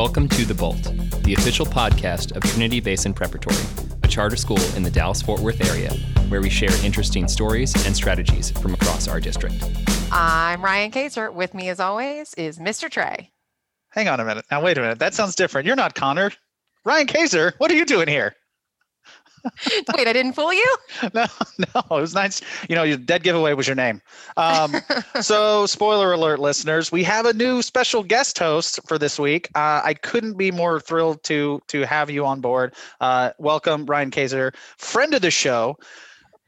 [0.00, 0.82] Welcome to The Bolt,
[1.24, 3.62] the official podcast of Trinity Basin Preparatory,
[4.02, 5.92] a charter school in the Dallas Fort Worth area
[6.30, 9.62] where we share interesting stories and strategies from across our district.
[10.10, 11.30] I'm Ryan Keser.
[11.30, 12.90] With me, as always, is Mr.
[12.90, 13.30] Trey.
[13.90, 14.46] Hang on a minute.
[14.50, 15.00] Now, wait a minute.
[15.00, 15.66] That sounds different.
[15.66, 16.32] You're not Connor.
[16.86, 18.34] Ryan Keser, what are you doing here?
[19.96, 20.76] Wait, I didn't fool you?
[21.14, 21.26] No,
[21.58, 22.40] no, it was nice.
[22.68, 24.00] You know, your dead giveaway was your name.
[24.36, 24.76] Um,
[25.20, 29.48] so, spoiler alert, listeners, we have a new special guest host for this week.
[29.54, 32.74] Uh, I couldn't be more thrilled to to have you on board.
[33.00, 35.78] Uh, welcome, Ryan Keser, friend of the show,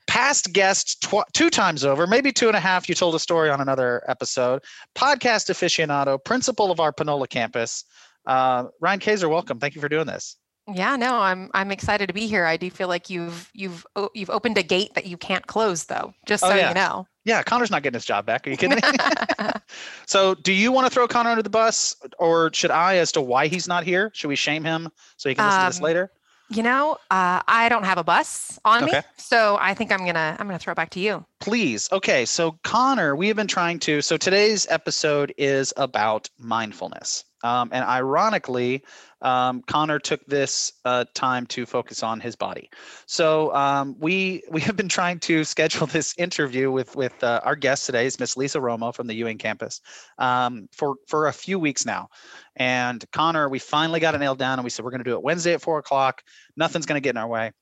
[0.06, 2.88] past guest tw- two times over, maybe two and a half.
[2.88, 4.62] You told a story on another episode.
[4.94, 7.84] Podcast aficionado, principal of our Panola campus.
[8.26, 9.58] Uh, Ryan Keser, welcome.
[9.58, 10.36] Thank you for doing this.
[10.72, 12.44] Yeah, no, I'm I'm excited to be here.
[12.44, 13.84] I do feel like you've you've
[14.14, 16.68] you've opened a gate that you can't close though, just Oh, so yeah.
[16.68, 17.06] you know.
[17.24, 18.46] Yeah, Connor's not getting his job back.
[18.46, 18.82] Are you kidding me?
[20.06, 23.20] so, do you want to throw Connor under the bus, or should I, as to
[23.20, 24.10] why he's not here?
[24.14, 26.10] Should we shame him so he can listen to this Um, later?
[26.50, 30.36] you know, uh, I don't have a bus on me, so I think I'm gonna
[30.38, 31.24] I'm gonna throw it back to you.
[31.40, 31.88] Please.
[31.92, 34.02] Okay, so Connor, we have been trying to.
[34.02, 38.84] So today's episode is about mindfulness, um, and ironically,
[39.20, 42.70] um, Connor took this uh, time to focus on his body.
[43.06, 47.56] So um, we we have been trying to schedule this interview with with uh, our
[47.56, 49.80] guest today is Miss Lisa Romo from the Ewing campus
[50.18, 52.08] um, for for a few weeks now.
[52.56, 55.16] And Connor, we finally got it nailed down, and we said we're going to do
[55.16, 56.22] it Wednesday at four o'clock.
[56.56, 57.52] Nothing's going to get in our way.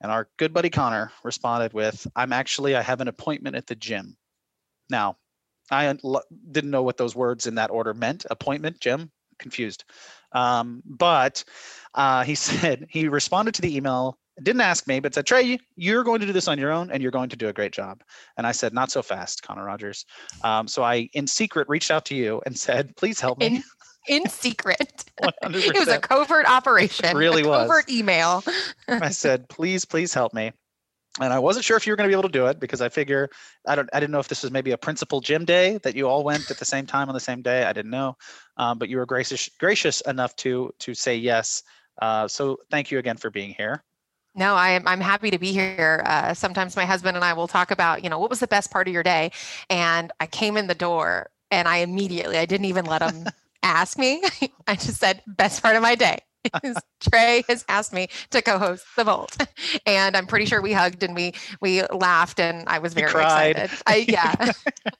[0.00, 3.74] And our good buddy Connor responded with, I'm actually, I have an appointment at the
[3.74, 4.16] gym.
[4.90, 5.16] Now,
[5.70, 5.92] I
[6.50, 9.84] didn't know what those words in that order meant appointment, Jim, confused.
[10.32, 11.44] Um, but
[11.94, 16.04] uh, he said, he responded to the email, didn't ask me, but said, Trey, you're
[16.04, 18.02] going to do this on your own and you're going to do a great job.
[18.36, 20.04] And I said, not so fast, Connor Rogers.
[20.44, 23.46] Um, so I, in secret, reached out to you and said, please help me.
[23.46, 23.62] In
[24.08, 25.04] in secret.
[25.20, 25.54] 100%.
[25.54, 27.16] It was a covert operation.
[27.16, 27.66] really a was.
[27.66, 28.44] covert email.
[28.88, 30.52] I said, please, please help me.
[31.20, 32.80] And I wasn't sure if you were going to be able to do it because
[32.80, 33.28] I figure
[33.66, 36.08] I don't I didn't know if this was maybe a principal gym day that you
[36.08, 37.64] all went at the same time on the same day.
[37.64, 38.16] I didn't know,
[38.56, 41.62] um, but you were gracious gracious enough to to say yes.
[42.00, 43.82] Uh, so thank you again for being here.
[44.34, 46.02] No, I'm I'm happy to be here.
[46.04, 48.70] Uh, sometimes my husband and I will talk about, you know, what was the best
[48.70, 49.32] part of your day,
[49.70, 53.26] and I came in the door and I immediately, I didn't even let him
[53.62, 54.22] ask me.
[54.66, 56.18] I just said, best part of my day.
[56.62, 59.36] Is Trey has asked me to co-host the Bolt,
[59.86, 63.56] and I'm pretty sure we hugged and we we laughed, and I was very cried.
[63.56, 63.82] excited.
[63.86, 64.52] I, yeah,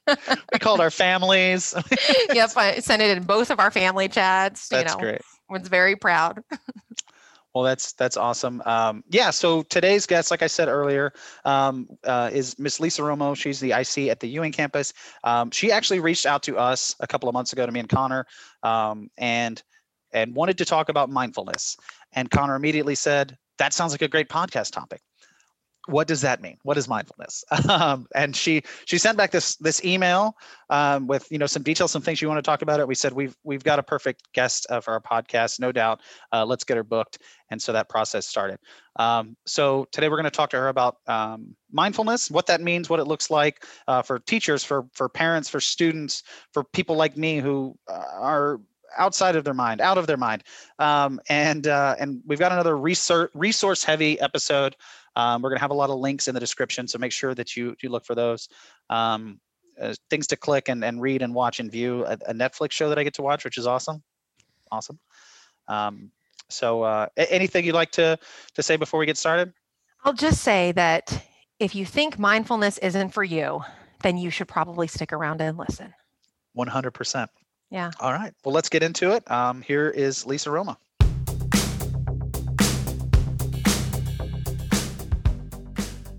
[0.53, 1.73] We called our families.
[2.33, 2.51] yep.
[2.55, 4.69] I sent it in both of our family chats.
[4.69, 5.21] That's you know, great.
[5.49, 6.43] was very proud.
[7.55, 8.61] Well, that's that's awesome.
[8.67, 9.31] Um, yeah.
[9.31, 11.11] So today's guest, like I said earlier,
[11.43, 13.35] um, uh, is Miss Lisa Romo.
[13.35, 14.93] She's the IC at the Ewing campus.
[15.23, 17.89] Um, she actually reached out to us a couple of months ago to me and
[17.89, 18.27] Connor,
[18.61, 19.63] um, and
[20.13, 21.77] and wanted to talk about mindfulness.
[22.13, 25.01] And Connor immediately said, "That sounds like a great podcast topic."
[25.87, 26.57] What does that mean?
[26.63, 27.43] What is mindfulness?
[27.69, 30.35] Um, and she she sent back this this email
[30.69, 32.87] um, with you know some details, some things you want to talk about it.
[32.87, 36.01] We said we've we've got a perfect guest uh, for our podcast, no doubt.
[36.31, 37.19] Uh, let's get her booked
[37.49, 38.59] and so that process started.
[38.97, 42.89] Um, so today we're going to talk to her about um, mindfulness, what that means,
[42.89, 46.23] what it looks like uh, for teachers, for for parents, for students,
[46.53, 48.59] for people like me who uh, are
[48.97, 50.43] outside of their mind, out of their mind,
[50.79, 54.75] um, and uh, and we've got another research resource heavy episode.
[55.15, 57.33] Um, we're going to have a lot of links in the description, so make sure
[57.33, 58.49] that you you look for those.
[58.89, 59.39] Um,
[59.79, 62.89] uh, things to click and, and read and watch and view a, a Netflix show
[62.89, 64.01] that I get to watch, which is awesome.
[64.71, 64.99] Awesome.
[65.67, 66.11] Um,
[66.49, 68.17] so uh, anything you'd like to
[68.55, 69.53] to say before we get started?
[70.03, 71.25] I'll just say that
[71.59, 73.61] if you think mindfulness isn't for you,
[74.03, 75.93] then you should probably stick around and listen.
[76.57, 77.27] 100%.
[77.69, 77.91] Yeah.
[77.99, 78.33] All right.
[78.43, 79.29] Well, let's get into it.
[79.29, 80.77] Um, here is Lisa Romo.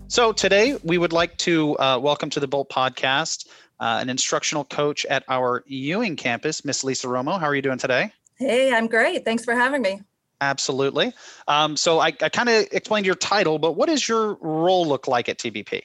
[0.07, 3.47] So today we would like to uh, welcome to the Bolt Podcast
[3.79, 7.39] uh, an instructional coach at our Ewing campus, Miss Lisa Romo.
[7.39, 8.11] How are you doing today?
[8.37, 9.25] Hey, I'm great.
[9.25, 10.01] Thanks for having me.
[10.41, 11.13] Absolutely.
[11.47, 15.07] Um, so I, I kind of explained your title, but what does your role look
[15.07, 15.81] like at TBP?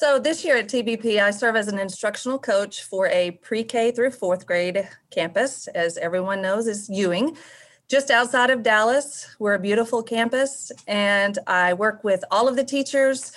[0.00, 3.90] So, this year at TBP, I serve as an instructional coach for a pre K
[3.90, 5.66] through fourth grade campus.
[5.66, 7.36] As everyone knows, is Ewing,
[7.88, 9.26] just outside of Dallas.
[9.40, 13.32] We're a beautiful campus, and I work with all of the teachers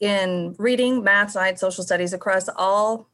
[0.00, 3.10] in reading, math, science, social studies across all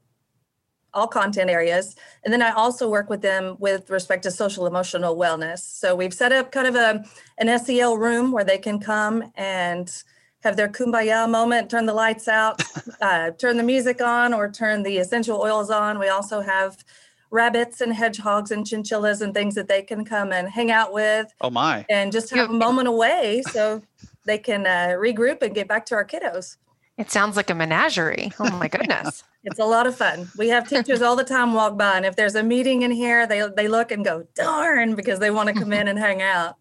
[0.95, 1.97] all content areas.
[2.23, 5.59] And then I also work with them with respect to social emotional wellness.
[5.59, 7.05] So we've set up kind of a
[7.39, 9.93] an SEL room where they can come and
[10.43, 12.62] have their kumbaya moment, turn the lights out,
[13.00, 15.99] uh, turn the music on, or turn the essential oils on.
[15.99, 16.85] We also have
[17.31, 21.33] rabbits and hedgehogs and chinchillas and things that they can come and hang out with
[21.41, 21.87] Oh my.
[21.89, 23.81] and just have a moment away so
[24.27, 26.56] they can uh, regroup and get back to our kiddos.
[26.99, 28.33] It sounds like a menagerie.
[28.39, 29.25] Oh my goodness.
[29.44, 30.31] It's a lot of fun.
[30.39, 33.27] We have teachers all the time walk by, and if there's a meeting in here,
[33.27, 36.59] they they look and go, "Darn!" because they want to come in and hang out.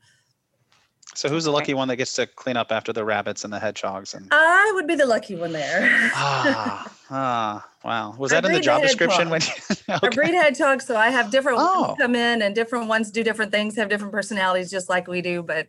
[1.13, 3.60] So who's the lucky one that gets to clean up after the rabbits and the
[3.60, 6.10] hedgehogs and I would be the lucky one there.
[6.13, 8.16] ah, ah wow.
[8.18, 9.78] Was that in the job description when hedgehog.
[9.88, 11.81] you I breed hedgehogs, so I have different Oh.
[11.81, 15.22] ones come in, and different ones do different things, have different personalities, just like we
[15.22, 15.44] do.
[15.44, 15.68] But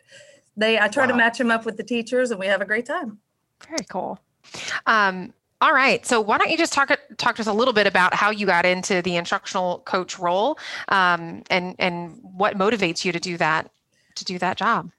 [0.56, 2.86] they, I try to match them up with the teachers, and we have a great
[2.86, 3.18] time.
[3.68, 4.18] Very cool.
[4.86, 6.04] Um, all right.
[6.06, 8.46] So why don't you just talk talk to us a little bit about how you
[8.46, 13.70] got into the instructional coach role, um, and and what motivates you to do that
[14.16, 14.90] to do that job?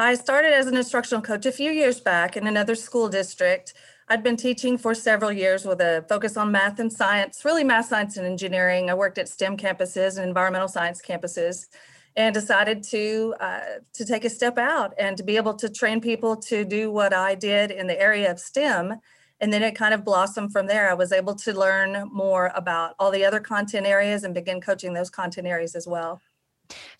[0.00, 3.74] I started as an instructional coach a few years back in another school district.
[4.08, 7.86] I'd been teaching for several years with a focus on math and science, really math,
[7.86, 8.90] science, and engineering.
[8.90, 11.66] I worked at STEM campuses and environmental science campuses,
[12.14, 13.60] and decided to uh,
[13.94, 17.12] to take a step out and to be able to train people to do what
[17.12, 19.00] I did in the area of STEM.
[19.40, 20.88] And then it kind of blossomed from there.
[20.88, 24.94] I was able to learn more about all the other content areas and begin coaching
[24.94, 26.20] those content areas as well.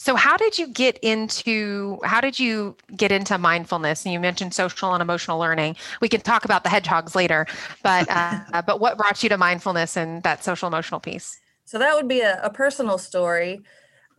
[0.08, 4.06] So how did you get into how did you get into mindfulness?
[4.06, 5.76] And you mentioned social and emotional learning.
[6.00, 7.46] We can talk about the hedgehogs later,
[7.82, 11.38] but uh, but what brought you to mindfulness and that social emotional piece?
[11.66, 13.60] So that would be a, a personal story.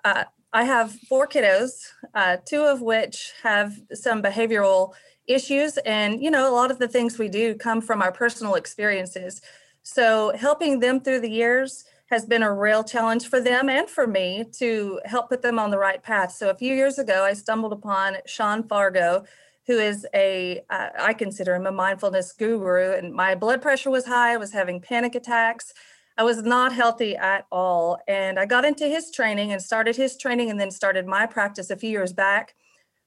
[0.05, 1.71] Uh, I have four kiddos,
[2.13, 4.93] uh, two of which have some behavioral
[5.25, 5.77] issues.
[5.77, 9.41] And, you know, a lot of the things we do come from our personal experiences.
[9.81, 14.07] So helping them through the years has been a real challenge for them and for
[14.07, 16.31] me to help put them on the right path.
[16.31, 19.25] So a few years ago, I stumbled upon Sean Fargo,
[19.67, 22.93] who is a uh, I consider him a mindfulness guru.
[22.93, 24.33] And my blood pressure was high.
[24.33, 25.71] I was having panic attacks.
[26.17, 27.99] I was not healthy at all.
[28.07, 31.69] And I got into his training and started his training and then started my practice
[31.69, 32.55] a few years back.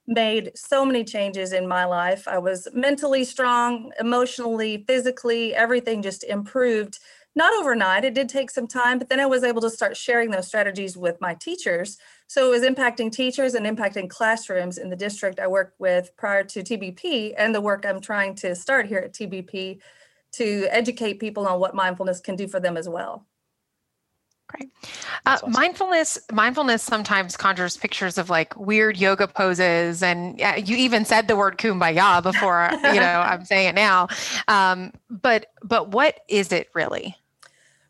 [0.06, 2.26] Made so many changes in my life.
[2.28, 7.00] I was mentally strong, emotionally, physically, everything just improved.
[7.34, 10.30] Not overnight, it did take some time, but then I was able to start sharing
[10.30, 11.96] those strategies with my teachers.
[12.26, 16.44] So it was impacting teachers and impacting classrooms in the district I worked with prior
[16.44, 19.80] to TBP and the work I'm trying to start here at TBP
[20.32, 23.26] to educate people on what mindfulness can do for them as well.
[24.48, 24.70] Great.
[25.24, 25.52] Uh, awesome.
[25.52, 31.28] Mindfulness mindfulness sometimes conjures pictures of like weird yoga poses, and uh, you even said
[31.28, 32.68] the word kumbaya before.
[32.72, 34.08] you know, I'm saying it now.
[34.48, 37.16] Um, but but what is it really?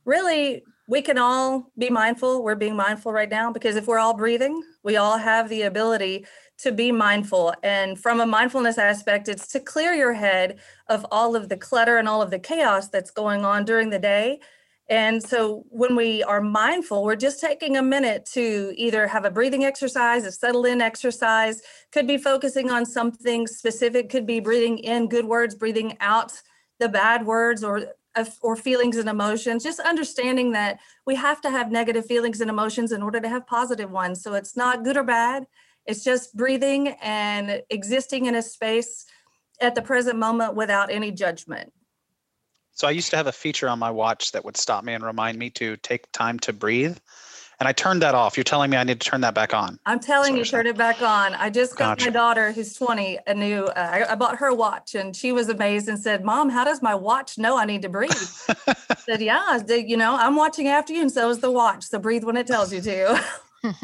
[0.04, 2.42] Really, we can all be mindful.
[2.42, 6.26] We're being mindful right now because if we're all breathing, we all have the ability
[6.58, 7.54] to be mindful.
[7.62, 10.58] And from a mindfulness aspect, it's to clear your head
[10.88, 13.98] of all of the clutter and all of the chaos that's going on during the
[13.98, 14.40] day.
[14.88, 19.30] And so when we are mindful, we're just taking a minute to either have a
[19.30, 21.62] breathing exercise, a settle in exercise,
[21.92, 26.32] could be focusing on something specific, could be breathing in good words, breathing out
[26.78, 27.86] the bad words or
[28.42, 32.92] or feelings and emotions just understanding that we have to have negative feelings and emotions
[32.92, 34.22] in order to have positive ones.
[34.22, 35.46] So it's not good or bad.
[35.86, 39.06] It's just breathing and existing in a space
[39.60, 41.72] at the present moment without any judgment.
[42.72, 45.04] So I used to have a feature on my watch that would stop me and
[45.04, 46.96] remind me to take time to breathe.
[47.62, 48.36] And I turned that off.
[48.36, 49.78] You're telling me I need to turn that back on.
[49.86, 52.06] i'm telling you turn it back on i just got Gotcha.
[52.06, 55.30] my daughter who's 20 a new uh, I, I bought her a watch and she
[55.30, 58.10] was amazed and said mom how does my watch know i need to breathe
[58.66, 58.74] I
[59.08, 62.00] said yeah the- you know i'm watching after you and so is the watch so
[62.00, 63.24] breathe when it tells you to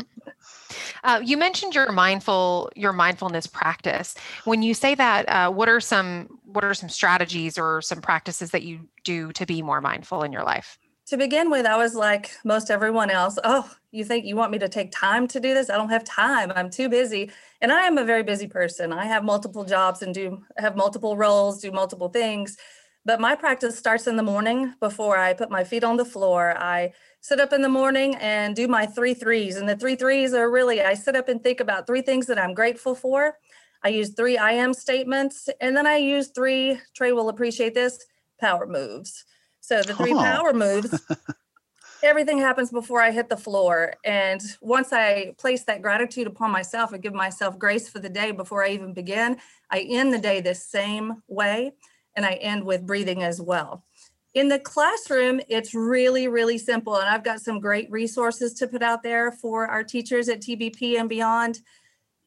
[1.05, 4.15] Uh, you mentioned your mindful your mindfulness practice.
[4.45, 8.51] When you say that, uh, what are some what are some strategies or some practices
[8.51, 10.77] that you do to be more mindful in your life?
[11.09, 13.39] To begin with, I was like most everyone else.
[13.43, 15.71] Oh, you think you want me to take time to do this?
[15.71, 16.53] I don't have time.
[16.55, 17.31] I'm too busy.
[17.63, 18.93] And I am a very busy person.
[18.93, 22.59] I have multiple jobs and do have multiple roles, do multiple things.
[23.07, 26.55] But my practice starts in the morning before I put my feet on the floor.
[26.59, 29.57] I sit up in the morning and do my three threes.
[29.57, 32.39] And the three threes are really I sit up and think about three things that
[32.39, 33.39] I'm grateful for.
[33.83, 35.49] I use three I am statements.
[35.63, 37.99] And then I use three, Trey will appreciate this,
[38.39, 39.25] power moves.
[39.69, 40.23] So the three Oh.
[40.23, 41.07] power moves,
[42.03, 43.93] everything happens before I hit the floor.
[44.03, 48.31] And once I place that gratitude upon myself and give myself grace for the day
[48.31, 49.37] before I even begin,
[49.71, 51.73] I end the day the same way.
[52.17, 53.85] And I end with breathing as well.
[54.33, 56.97] In the classroom, it's really, really simple.
[56.97, 60.99] And I've got some great resources to put out there for our teachers at TBP
[60.99, 61.61] and beyond.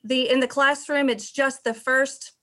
[0.03, 2.33] The in the classroom, it's just the first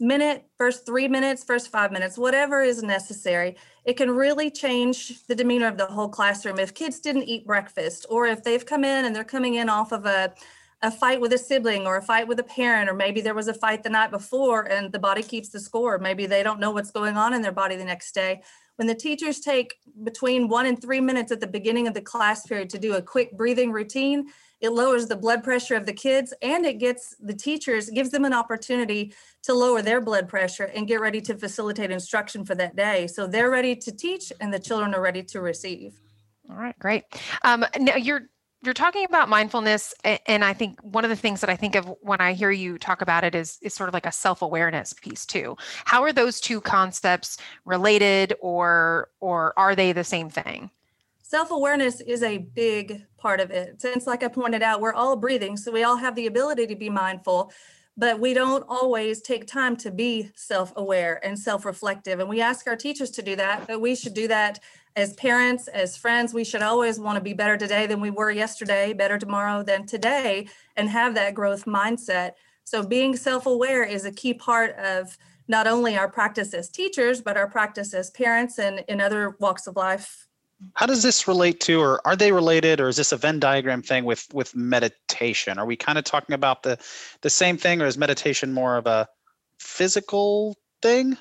[0.00, 5.34] minute, first three minutes, first five minutes, whatever is necessary, it can really change the
[5.34, 6.58] demeanor of the whole classroom.
[6.58, 9.92] If kids didn't eat breakfast, or if they've come in and they're coming in off
[9.92, 10.34] of a,
[10.82, 13.48] a fight with a sibling or a fight with a parent, or maybe there was
[13.48, 15.98] a fight the night before and the body keeps the score.
[15.98, 18.42] Maybe they don't know what's going on in their body the next day.
[18.76, 22.44] When the teachers take between one and three minutes at the beginning of the class
[22.44, 24.26] period to do a quick breathing routine,
[24.64, 28.24] it lowers the blood pressure of the kids and it gets the teachers gives them
[28.24, 32.74] an opportunity to lower their blood pressure and get ready to facilitate instruction for that
[32.74, 33.06] day.
[33.06, 36.00] So they're ready to teach and the children are ready to receive.
[36.48, 37.04] All right great.
[37.42, 38.22] Um, now you're
[38.62, 39.92] you're talking about mindfulness
[40.26, 42.78] and i think one of the things that i think of when i hear you
[42.78, 45.54] talk about it is is sort of like a self-awareness piece too.
[45.84, 50.70] How are those two concepts related or or are they the same thing
[51.26, 53.80] Self awareness is a big part of it.
[53.80, 56.76] Since, like I pointed out, we're all breathing, so we all have the ability to
[56.76, 57.50] be mindful,
[57.96, 62.20] but we don't always take time to be self aware and self reflective.
[62.20, 64.60] And we ask our teachers to do that, but we should do that
[64.96, 66.34] as parents, as friends.
[66.34, 69.86] We should always want to be better today than we were yesterday, better tomorrow than
[69.86, 72.32] today, and have that growth mindset.
[72.64, 75.16] So, being self aware is a key part of
[75.48, 79.66] not only our practice as teachers, but our practice as parents and in other walks
[79.66, 80.23] of life
[80.74, 83.82] how does this relate to or are they related or is this a venn diagram
[83.82, 85.58] thing with with meditation?
[85.58, 86.78] Are we kind of talking about the
[87.20, 89.08] the same thing or is meditation more of a
[89.58, 91.16] physical thing?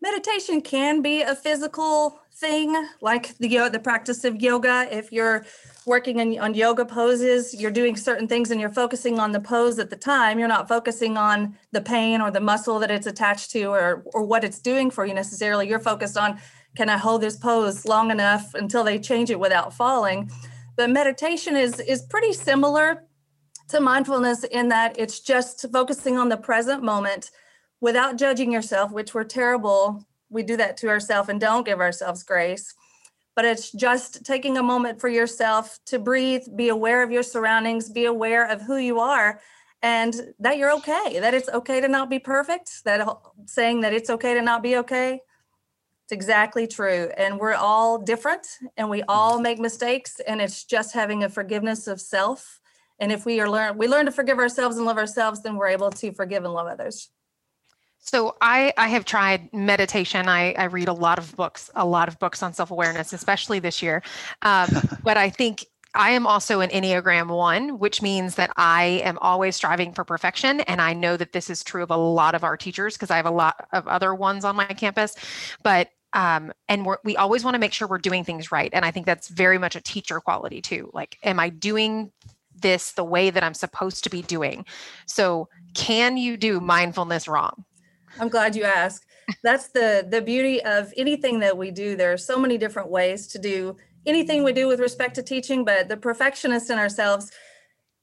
[0.00, 4.86] Meditation can be a physical thing like the the practice of yoga.
[4.90, 5.44] If you're
[5.86, 9.78] working in, on yoga poses you're doing certain things and you're focusing on the pose
[9.78, 13.50] at the time you're not focusing on the pain or the muscle that it's attached
[13.50, 15.68] to or or what it's doing for you necessarily.
[15.68, 16.38] You're focused on
[16.78, 20.30] can I hold this pose long enough until they change it without falling?
[20.76, 23.02] But meditation is is pretty similar
[23.70, 27.32] to mindfulness in that it's just focusing on the present moment
[27.80, 30.04] without judging yourself, which we're terrible.
[30.30, 32.72] We do that to ourselves and don't give ourselves grace.
[33.34, 37.90] But it's just taking a moment for yourself to breathe, be aware of your surroundings,
[37.90, 39.40] be aware of who you are,
[39.82, 43.00] and that you're okay, that it's okay to not be perfect, that
[43.46, 45.22] saying that it's okay to not be okay
[46.08, 47.10] it's exactly true.
[47.18, 48.46] And we're all different
[48.78, 49.42] and we all mm-hmm.
[49.42, 50.22] make mistakes.
[50.26, 52.62] And it's just having a forgiveness of self.
[52.98, 55.68] And if we are learn we learn to forgive ourselves and love ourselves, then we're
[55.68, 57.10] able to forgive and love others.
[57.98, 60.30] So I I have tried meditation.
[60.30, 63.58] I I read a lot of books, a lot of books on self awareness, especially
[63.58, 64.02] this year.
[64.40, 64.70] Um,
[65.04, 69.56] but I think I am also an Enneagram one, which means that I am always
[69.56, 70.60] striving for perfection.
[70.60, 73.16] And I know that this is true of a lot of our teachers because I
[73.16, 75.16] have a lot of other ones on my campus.
[75.62, 78.84] But um, and we're, we always want to make sure we're doing things right and
[78.84, 82.10] i think that's very much a teacher quality too like am i doing
[82.60, 84.64] this the way that i'm supposed to be doing?
[85.06, 87.64] So can you do mindfulness wrong?
[88.18, 89.04] I'm glad you asked
[89.42, 91.96] that's the the beauty of anything that we do.
[91.96, 95.64] There are so many different ways to do anything we do with respect to teaching
[95.64, 97.30] but the perfectionist in ourselves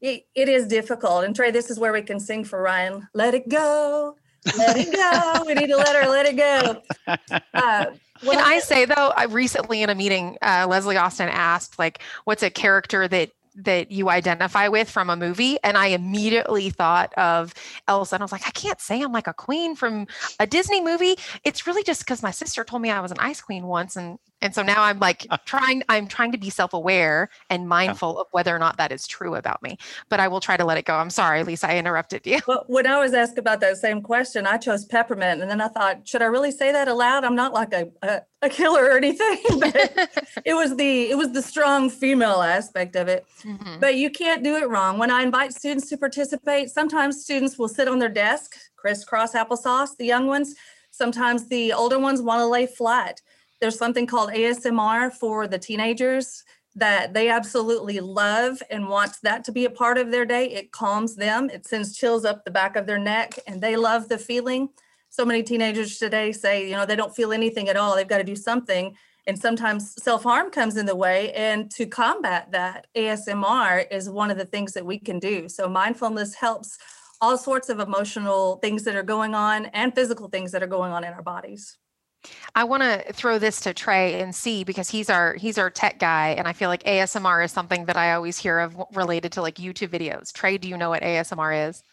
[0.01, 1.24] it, it is difficult.
[1.24, 4.15] And trey this is where we can sing for ryan let it go
[4.57, 5.43] let it go.
[5.45, 6.81] we need to let her let it go.
[7.53, 7.85] Uh,
[8.21, 12.43] Can I say though, I recently in a meeting, uh, Leslie Austin asked, like, what's
[12.43, 17.53] a character that that you identify with from a movie and i immediately thought of
[17.87, 20.05] elsa and i was like i can't say i'm like a queen from
[20.39, 23.39] a disney movie it's really just because my sister told me i was an ice
[23.41, 27.68] queen once and and so now i'm like trying i'm trying to be self-aware and
[27.68, 29.77] mindful of whether or not that is true about me
[30.10, 30.96] but i will try to let it go.
[30.96, 32.39] I'm sorry lisa i interrupted you.
[32.48, 35.68] Well, when i was asked about that same question i chose peppermint and then i
[35.68, 37.24] thought should i really say that aloud?
[37.24, 39.75] I'm not like a, a, a killer or anything but
[40.46, 43.25] it was the it was the strong female aspect of it.
[43.44, 43.80] Mm-hmm.
[43.80, 44.98] but you can't do it wrong.
[44.98, 49.96] When i invite students to participate sometimes students will sit on their desk crisscross applesauce
[49.98, 50.56] the young ones.
[50.92, 53.20] Sometimes the older ones want to lay flat
[53.62, 56.43] there's something called ASMR for the teenagers
[56.75, 60.47] that they absolutely love and want that to be a part of their day.
[60.51, 64.09] It calms them, it sends chills up the back of their neck, and they love
[64.09, 64.69] the feeling.
[65.09, 67.95] So many teenagers today say, you know, they don't feel anything at all.
[67.95, 68.97] They've got to do something.
[69.27, 71.31] And sometimes self harm comes in the way.
[71.31, 75.47] And to combat that, ASMR is one of the things that we can do.
[75.47, 76.77] So mindfulness helps
[77.21, 80.91] all sorts of emotional things that are going on and physical things that are going
[80.91, 81.77] on in our bodies.
[82.55, 86.00] I want to throw this to Trey and see because he's our he's our tech
[86.00, 89.41] guy, and I feel like ASMR is something that I always hear of related to
[89.41, 90.32] like YouTube videos.
[90.32, 91.84] Trey, do you know what ASMR is?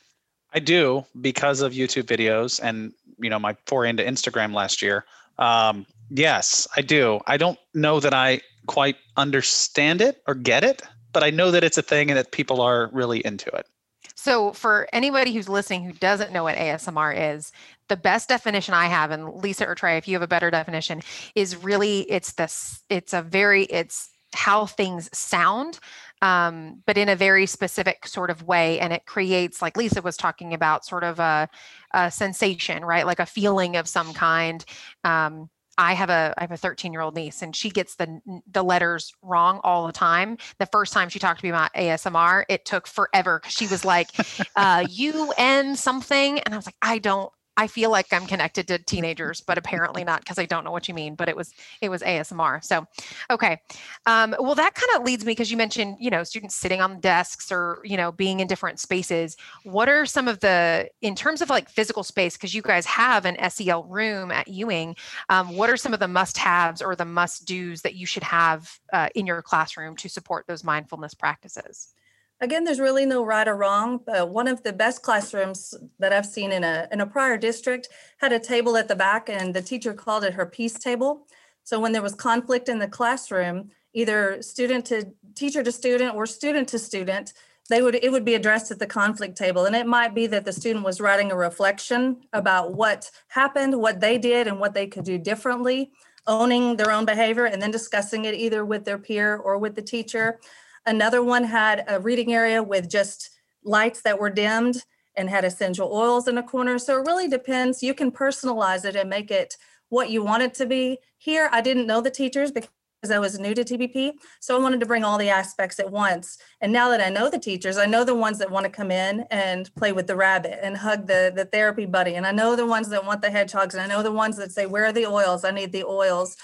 [0.55, 5.05] I do because of YouTube videos and you know my foray into Instagram last year.
[5.39, 7.21] Um, yes, I do.
[7.27, 11.65] I don't know that I quite understand it or get it, but I know that
[11.65, 13.67] it's a thing and that people are really into it.
[14.15, 17.51] So, for anybody who's listening who doesn't know what ASMR is,
[17.93, 21.03] the best definition I have, and Lisa or Trey, if you have a better definition,
[21.35, 22.83] is really it's this.
[22.89, 25.79] It's a very it's how things sound
[26.23, 28.79] um, but in a very specific sort of way.
[28.79, 31.49] And it creates, like Lisa was talking about, sort of a,
[31.93, 33.05] a sensation, right?
[33.05, 34.65] Like a feeling of some kind.
[35.05, 38.21] Um, I have a I have a 13 year old niece and she gets the
[38.51, 40.37] the letters wrong all the time.
[40.59, 43.83] The first time she talked to me about ASMR, it took forever because she was
[43.83, 44.09] like,
[44.55, 48.79] uh, "UN something," and I was like, "I don't I feel like I'm connected to
[48.79, 51.15] teenagers, but apparently not because I don't know what you mean.
[51.15, 52.65] But it was it was ASMR.
[52.65, 52.87] So,
[53.31, 53.61] okay.
[54.07, 57.01] Um, well, that kind of leads me because you mentioned you know students sitting on
[57.01, 59.37] desks or you know being in different spaces.
[59.65, 62.37] What are some of the in terms of like physical space?
[62.37, 64.97] Because you guys have an SEL room at Ewing.
[65.29, 69.09] Um, what are some of the must-haves or the must-dos that you should have uh,
[69.15, 71.95] in your classroom to support those mindfulness practices?
[72.43, 76.27] Again, there's really no right or wrong, but one of the best classrooms that I've
[76.27, 79.63] seen in a in a prior district had a table at the back and the
[79.63, 81.29] teacher called it her peace table.
[81.63, 86.27] So when there was conflict in the classroom, either student to teacher to student or
[86.27, 87.33] student to student,
[87.71, 90.45] they would it would be addressed at the conflict table and it might be that
[90.45, 94.89] the student was writing a reflection about what happened, what they did and what they
[94.89, 95.93] could do differently,
[96.27, 99.83] owning their own behavior and then discussing it either with their peer or with the
[99.83, 100.41] teacher.
[100.87, 103.31] Another one had a reading area with just
[103.65, 104.85] lights that were dimmed
[105.17, 106.79] and had essential oils in a corner.
[106.79, 107.83] So it really depends.
[107.83, 109.57] You can personalize it and make it
[109.89, 110.99] what you want it to be.
[111.19, 112.71] Here, I didn't know the teachers because
[113.11, 114.13] I was new to TBP.
[114.41, 116.39] So I wanted to bring all the aspects at once.
[116.61, 118.91] And now that I know the teachers, I know the ones that want to come
[118.91, 122.15] in and play with the rabbit and hug the, the therapy buddy.
[122.15, 123.75] And I know the ones that want the hedgehogs.
[123.75, 125.45] And I know the ones that say, Where are the oils?
[125.45, 126.37] I need the oils.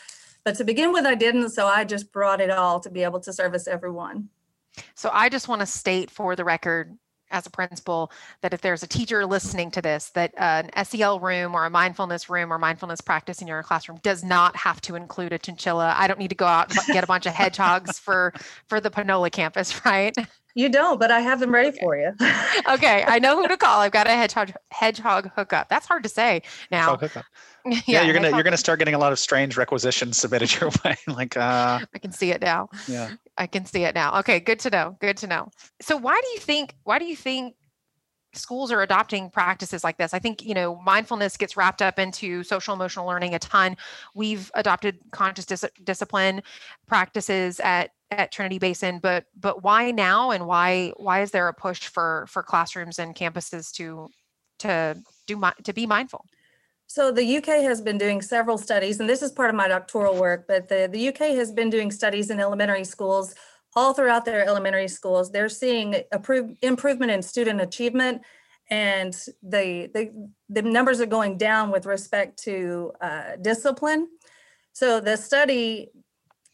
[0.45, 1.51] But to begin with, I didn't.
[1.51, 4.29] So I just brought it all to be able to service everyone.
[4.95, 6.97] So I just want to state for the record
[7.31, 11.21] as a principal that if there's a teacher listening to this that uh, an SEL
[11.21, 14.95] room or a mindfulness room or mindfulness practice in your classroom does not have to
[14.95, 15.95] include a chinchilla.
[15.97, 18.33] I don't need to go out and get a bunch of hedgehogs for
[18.69, 20.17] for the Panola campus, right?
[20.55, 21.79] You don't, but I have them ready okay.
[21.81, 22.13] for you.
[22.69, 23.81] okay, I know who to call.
[23.81, 25.69] I've got a hedgehog hedgehog hookup.
[25.69, 26.99] That's hard to say now.
[27.65, 30.71] yeah, yeah, you're gonna you're gonna start getting a lot of strange requisitions submitted your
[30.85, 30.97] way.
[31.07, 32.71] like uh I can see it now.
[32.89, 33.11] Yeah.
[33.37, 34.19] I can see it now.
[34.19, 34.97] Okay, good to know.
[35.01, 35.51] Good to know.
[35.81, 37.55] So why do you think why do you think
[38.35, 40.13] schools are adopting practices like this.
[40.13, 43.77] I think, you know, mindfulness gets wrapped up into social emotional learning a ton.
[44.15, 46.43] We've adopted conscious dis- discipline
[46.87, 51.55] practices at at Trinity Basin, but but why now and why why is there a
[51.55, 54.09] push for for classrooms and campuses to
[54.61, 56.25] to do to be mindful?
[56.87, 60.17] So the UK has been doing several studies, and this is part of my doctoral
[60.17, 63.35] work, but the, the UK has been doing studies in elementary schools
[63.75, 65.31] all throughout their elementary schools.
[65.31, 68.23] They're seeing approve, improvement in student achievement,
[68.71, 74.09] and the, the, the numbers are going down with respect to uh, discipline.
[74.73, 75.91] So the study,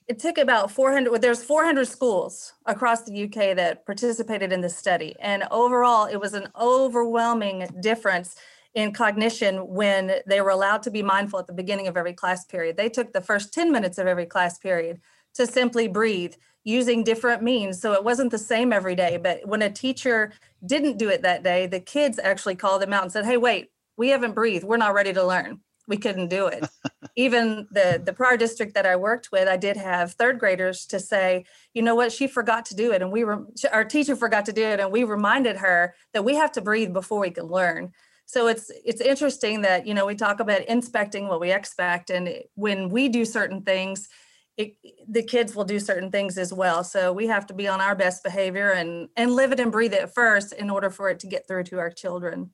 [0.06, 4.76] it took about 400, well, there's 400 schools across the UK that participated in this
[4.76, 5.16] study.
[5.18, 8.36] And overall, it was an overwhelming difference
[8.74, 12.44] in cognition when they were allowed to be mindful at the beginning of every class
[12.44, 12.76] period.
[12.76, 15.00] They took the first 10 minutes of every class period
[15.34, 17.80] to simply breathe using different means.
[17.80, 19.18] So it wasn't the same every day.
[19.18, 20.32] But when a teacher
[20.64, 23.70] didn't do it that day, the kids actually called them out and said, Hey, wait,
[23.96, 24.64] we haven't breathed.
[24.64, 25.60] We're not ready to learn.
[25.86, 26.66] We couldn't do it.
[27.16, 30.98] Even the, the prior district that I worked with, I did have third graders to
[30.98, 33.02] say, you know what, she forgot to do it.
[33.02, 34.80] And we were, our teacher forgot to do it.
[34.80, 37.92] And we reminded her that we have to breathe before we can learn
[38.26, 42.42] so it's it's interesting that you know we talk about inspecting what we expect and
[42.54, 44.08] when we do certain things
[44.56, 44.76] it,
[45.08, 46.84] the kids will do certain things as well.
[46.84, 49.94] So we have to be on our best behavior and and live it and breathe
[49.94, 52.50] it first in order for it to get through to our children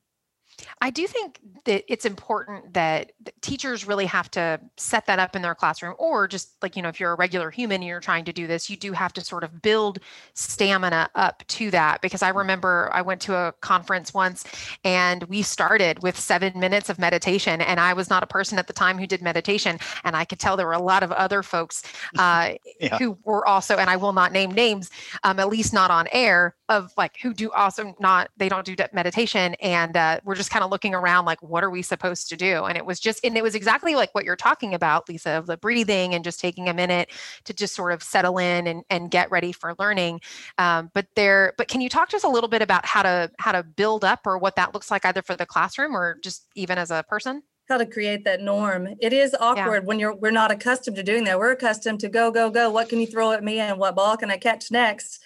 [0.81, 5.41] I do think that it's important that teachers really have to set that up in
[5.41, 8.25] their classroom, or just like, you know, if you're a regular human and you're trying
[8.25, 9.99] to do this, you do have to sort of build
[10.33, 12.01] stamina up to that.
[12.01, 14.45] Because I remember I went to a conference once
[14.83, 18.67] and we started with seven minutes of meditation, and I was not a person at
[18.67, 19.79] the time who did meditation.
[20.03, 21.83] And I could tell there were a lot of other folks
[22.17, 22.97] uh, yeah.
[22.97, 24.89] who were also, and I will not name names,
[25.23, 28.75] um, at least not on air, of like who do also not, they don't do
[28.93, 29.53] meditation.
[29.55, 32.65] And uh, we're just kind of looking around like what are we supposed to do
[32.65, 35.45] and it was just and it was exactly like what you're talking about lisa of
[35.45, 37.11] the breathing and just taking a minute
[37.43, 40.19] to just sort of settle in and, and get ready for learning
[40.57, 43.29] um, but there but can you talk to us a little bit about how to
[43.37, 46.47] how to build up or what that looks like either for the classroom or just
[46.55, 48.95] even as a person how to create that norm.
[48.99, 49.87] It is awkward yeah.
[49.87, 51.39] when you're we're not accustomed to doing that.
[51.39, 52.69] We're accustomed to go, go, go.
[52.69, 55.23] What can you throw at me and what ball can I catch next?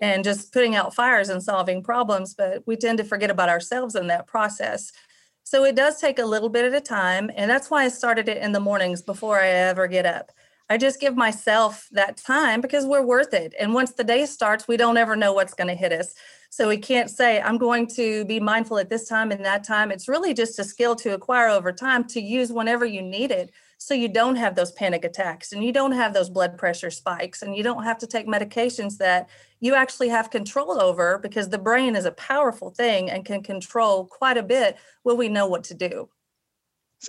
[0.00, 3.94] And just putting out fires and solving problems, but we tend to forget about ourselves
[3.94, 4.92] in that process.
[5.44, 7.30] So it does take a little bit at a time.
[7.34, 10.32] And that's why I started it in the mornings before I ever get up.
[10.68, 13.54] I just give myself that time because we're worth it.
[13.58, 16.14] And once the day starts, we don't ever know what's going to hit us.
[16.50, 19.92] So we can't say, I'm going to be mindful at this time and that time.
[19.92, 23.52] It's really just a skill to acquire over time to use whenever you need it.
[23.78, 27.42] So you don't have those panic attacks and you don't have those blood pressure spikes
[27.42, 29.28] and you don't have to take medications that
[29.60, 34.06] you actually have control over because the brain is a powerful thing and can control
[34.06, 36.08] quite a bit when we know what to do.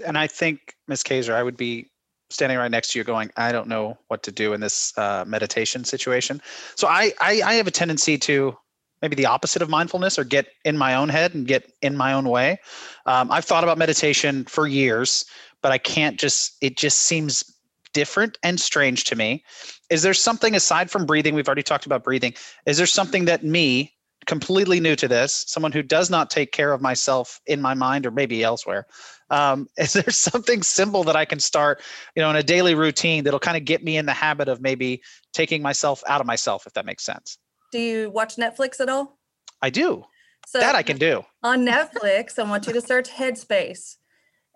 [0.05, 1.03] And I think, Ms.
[1.03, 1.89] Keser, I would be
[2.29, 5.23] standing right next to you going, I don't know what to do in this uh,
[5.25, 6.41] meditation situation.
[6.75, 8.57] So I, I, I have a tendency to
[9.01, 12.13] maybe the opposite of mindfulness or get in my own head and get in my
[12.13, 12.59] own way.
[13.05, 15.25] Um, I've thought about meditation for years,
[15.61, 17.57] but I can't just, it just seems
[17.93, 19.43] different and strange to me.
[19.89, 21.33] Is there something aside from breathing?
[21.33, 22.33] We've already talked about breathing.
[22.65, 23.93] Is there something that me,
[24.25, 28.05] completely new to this, someone who does not take care of myself in my mind
[28.05, 28.85] or maybe elsewhere,
[29.29, 31.81] um, is there something simple that I can start,
[32.15, 34.61] you know, in a daily routine that'll kind of get me in the habit of
[34.61, 35.01] maybe
[35.33, 37.37] taking myself out of myself, if that makes sense?
[37.71, 39.17] Do you watch Netflix at all?
[39.61, 40.03] I do.
[40.45, 41.25] So that I can do.
[41.43, 43.97] On Netflix, I want you to search Headspace.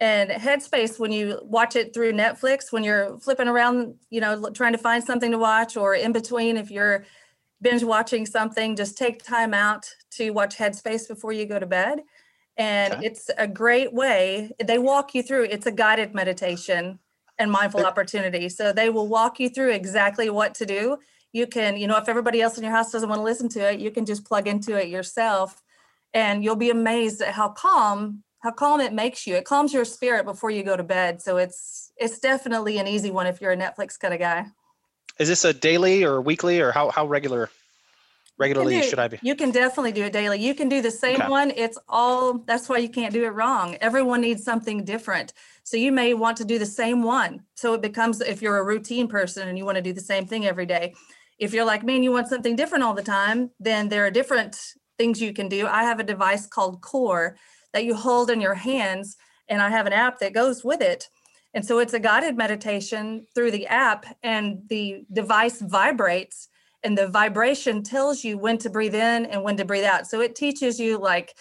[0.02, 4.72] And Headspace, when you watch it through Netflix, when you're flipping around, you know, trying
[4.72, 7.06] to find something to watch, or in between, if you're
[7.62, 12.00] binge watching something, just take time out to watch Headspace before you go to bed.
[12.58, 13.06] And okay.
[13.06, 14.52] it's a great way.
[14.64, 16.98] They walk you through, it's a guided meditation
[17.38, 18.50] and mindful opportunity.
[18.50, 20.98] So they will walk you through exactly what to do.
[21.32, 23.72] You can, you know, if everybody else in your house doesn't want to listen to
[23.72, 25.62] it, you can just plug into it yourself.
[26.12, 29.36] And you'll be amazed at how calm how calm it makes you.
[29.36, 31.21] It calms your spirit before you go to bed.
[31.21, 34.45] So it's it's definitely an easy one if you're a Netflix kind of guy.
[35.19, 37.49] Is this a daily or weekly or how how regular
[38.38, 39.19] regularly do, should I be?
[39.21, 40.39] You can definitely do it daily.
[40.39, 41.30] You can do the same okay.
[41.30, 41.51] one.
[41.51, 43.77] It's all that's why you can't do it wrong.
[43.80, 45.34] Everyone needs something different.
[45.63, 47.43] So you may want to do the same one.
[47.56, 50.25] So it becomes if you're a routine person and you want to do the same
[50.25, 50.95] thing every day.
[51.38, 54.12] If you're like me and you want something different all the time, then there are
[54.12, 54.60] different
[54.97, 55.67] things you can do.
[55.67, 57.36] I have a device called Core
[57.74, 59.18] that you hold in your hands.
[59.50, 61.10] And I have an app that goes with it.
[61.54, 66.48] And so it's a guided meditation through the app, and the device vibrates,
[66.84, 70.08] and the vibration tells you when to breathe in and when to breathe out.
[70.08, 71.36] So it teaches you like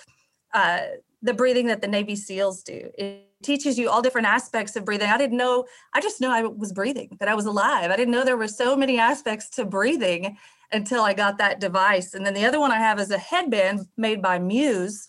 [0.53, 0.81] uh,
[1.23, 2.91] the breathing that the Navy SEALs do.
[2.99, 5.09] It teaches you all different aspects of breathing.
[5.09, 5.65] I didn't know,
[5.95, 7.91] I just know I was breathing, that I was alive.
[7.91, 10.37] I didn't know there were so many aspects to breathing
[10.73, 12.15] until I got that device.
[12.15, 15.09] And then the other one I have is a headband made by Muse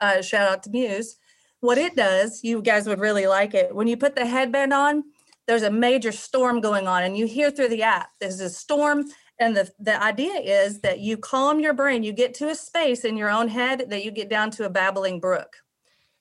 [0.00, 1.16] uh, shout out to Muse.
[1.60, 3.74] What it does, you guys would really like it.
[3.74, 5.04] When you put the headband on,
[5.46, 9.04] there's a major storm going on, and you hear through the app, there's a storm.
[9.38, 13.04] And the, the idea is that you calm your brain, you get to a space
[13.04, 15.56] in your own head that you get down to a babbling brook.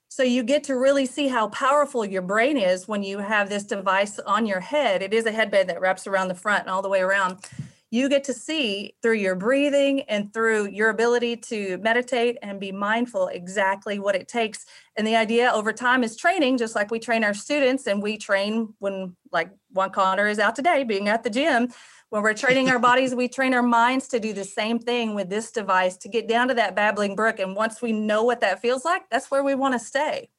[0.08, 3.64] So you get to really see how powerful your brain is when you have this
[3.64, 5.04] device on your head.
[5.04, 7.48] It is a headband that wraps around the front and all the way around
[7.92, 12.72] you get to see through your breathing and through your ability to meditate and be
[12.72, 14.66] mindful exactly what it takes.
[14.96, 18.18] And the idea over time is training, just like we train our students and we
[18.18, 21.70] train when, like Juan Connor is out today being at the gym.
[22.10, 25.30] When we're training our bodies, we train our minds to do the same thing with
[25.30, 27.40] this device to get down to that babbling brook.
[27.40, 30.30] And once we know what that feels like, that's where we want to stay.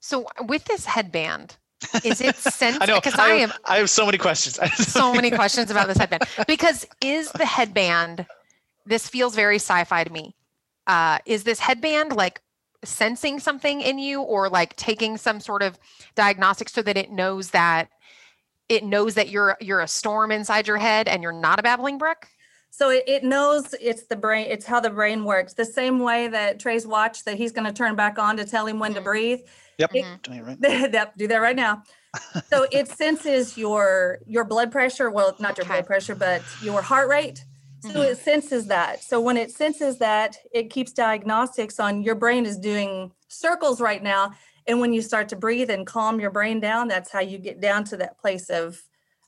[0.00, 1.56] So, with this headband,
[2.04, 2.78] is it sent?
[2.82, 3.52] I know because I, I, am.
[3.64, 4.58] I have so many questions.
[4.76, 6.24] so many questions about this headband.
[6.46, 8.26] Because is the headband?
[8.86, 10.34] This feels very sci-fi to me.
[10.86, 12.40] Uh, is this headband like
[12.84, 15.78] sensing something in you, or like taking some sort of
[16.14, 17.88] diagnostic so that it knows that
[18.68, 21.98] it knows that you're you're a storm inside your head and you're not a babbling
[21.98, 22.28] brook?
[22.70, 25.54] So it, it knows it's the brain, it's how the brain works.
[25.54, 28.66] The same way that Trey's watch that he's going to turn back on to tell
[28.66, 29.04] him when to mm-hmm.
[29.04, 29.40] breathe
[29.78, 29.90] Yep.
[29.94, 31.16] It, right.
[31.16, 31.82] do that right now.
[32.50, 35.10] so it senses your your blood pressure.
[35.10, 37.44] Well, not your blood pressure, but your heart rate.
[37.80, 38.00] So mm-hmm.
[38.00, 39.02] it senses that.
[39.04, 44.02] So when it senses that, it keeps diagnostics on your brain is doing circles right
[44.02, 44.32] now.
[44.66, 47.60] And when you start to breathe and calm your brain down, that's how you get
[47.60, 48.82] down to that place of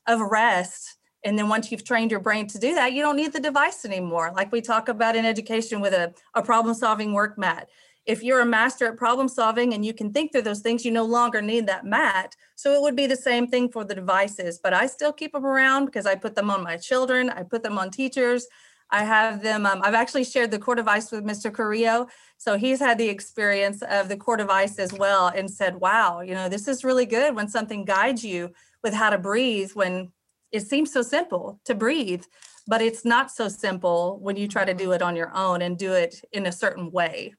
[0.05, 0.97] of rest.
[1.23, 3.85] And then once you've trained your brain to do that, you don't need the device
[3.85, 4.31] anymore.
[4.35, 7.69] Like we talk about in education with a, a problem solving work mat
[8.05, 10.91] if you're a master at problem solving and you can think through those things, you
[10.91, 12.35] no longer need that mat.
[12.55, 15.45] So it would be the same thing for the devices, but I still keep them
[15.45, 18.47] around because I put them on my children, I put them on teachers.
[18.93, 21.53] I have them, um, I've actually shared the core device with Mr.
[21.53, 22.07] Carrillo.
[22.37, 26.33] So he's had the experience of the core device as well and said, wow, you
[26.33, 28.51] know, this is really good when something guides you
[28.83, 30.11] with how to breathe when
[30.51, 32.23] it seems so simple to breathe,
[32.67, 35.77] but it's not so simple when you try to do it on your own and
[35.77, 37.33] do it in a certain way.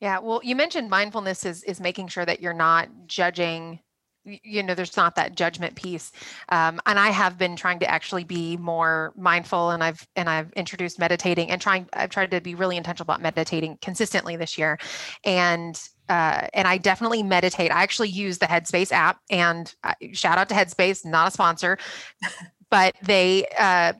[0.00, 3.80] Yeah, well, you mentioned mindfulness is is making sure that you're not judging
[4.24, 6.12] you know there's not that judgment piece.
[6.48, 10.52] Um, and i have been trying to actually be more mindful and i've and i've
[10.52, 14.78] introduced meditating and trying i've tried to be really intentional about meditating consistently this year.
[15.24, 15.80] And
[16.12, 17.70] uh, and i definitely meditate.
[17.70, 21.78] I actually use the headspace app and uh, shout out to headspace not a sponsor
[22.70, 23.94] but they uh,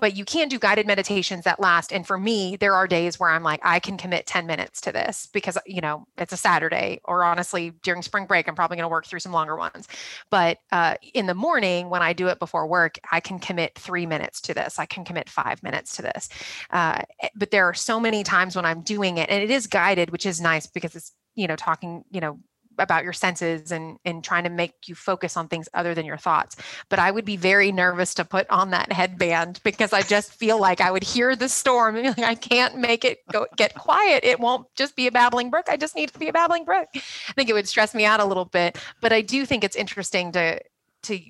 [0.00, 3.30] but you can do guided meditations that last and for me there are days where
[3.30, 7.00] i'm like i can commit 10 minutes to this because you know it's a saturday
[7.04, 9.88] or honestly during spring break i'm probably going to work through some longer ones.
[10.30, 14.06] But uh, in the morning when i do it before work i can commit three
[14.06, 14.78] minutes to this.
[14.78, 16.28] I can commit five minutes to this.
[16.70, 19.66] Uh, eh, but there are so many times when i'm doing it and it is
[19.66, 22.38] guided which is nice because it's you know talking you know
[22.78, 26.16] about your senses and and trying to make you focus on things other than your
[26.16, 26.56] thoughts.
[26.88, 30.60] But i would be very nervous to put on that headband because i just feel
[30.60, 34.24] like i would hear the storm and like i can't make it go get quiet.
[34.24, 35.66] It won't just be a babbling brook.
[35.68, 36.88] I just need to be a babbling brook.
[36.94, 38.78] I think it would stress me out a little bit.
[39.00, 40.60] But i do think it's interesting to
[41.04, 41.20] to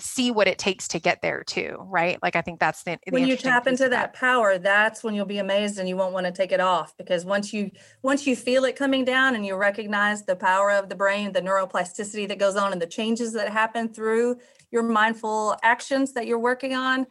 [0.00, 2.18] see what it takes to get there too right?
[2.22, 3.90] Like i think that's the, the when you tap into that.
[3.90, 4.14] that.
[4.14, 7.24] power that's when you'll be amazed and you won't want to take it off because
[7.24, 7.70] once you
[8.02, 11.40] once you feel it coming down and you recognize the power of the brain the
[11.40, 14.36] neuroplasticity that goes on and the changes that happen through
[14.70, 17.06] your mindful actions that you're working on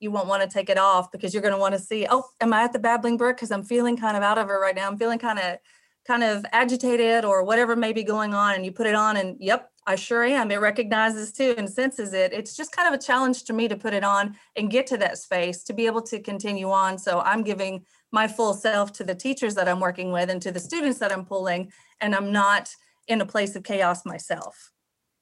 [0.00, 2.24] you won't want to take it off because you're going to want to see oh
[2.40, 3.36] am i at the babbling brook?
[3.36, 4.88] Because i'm feeling kind of out of it right now.
[4.88, 5.58] I'm feeling kind of
[6.06, 9.36] kind of agitated or whatever may be going on and you put it on and
[9.40, 10.50] yep I sure am.
[10.50, 12.34] It recognizes too and senses it.
[12.34, 14.98] It's just kind of a challenge to me to put it on and get to
[14.98, 16.98] that space to be able to continue on.
[16.98, 20.52] So I'm giving my full self to the teachers that I'm working with and to
[20.52, 21.72] the students that I'm pulling,
[22.02, 22.68] and I'm not
[23.06, 24.72] in a place of chaos myself.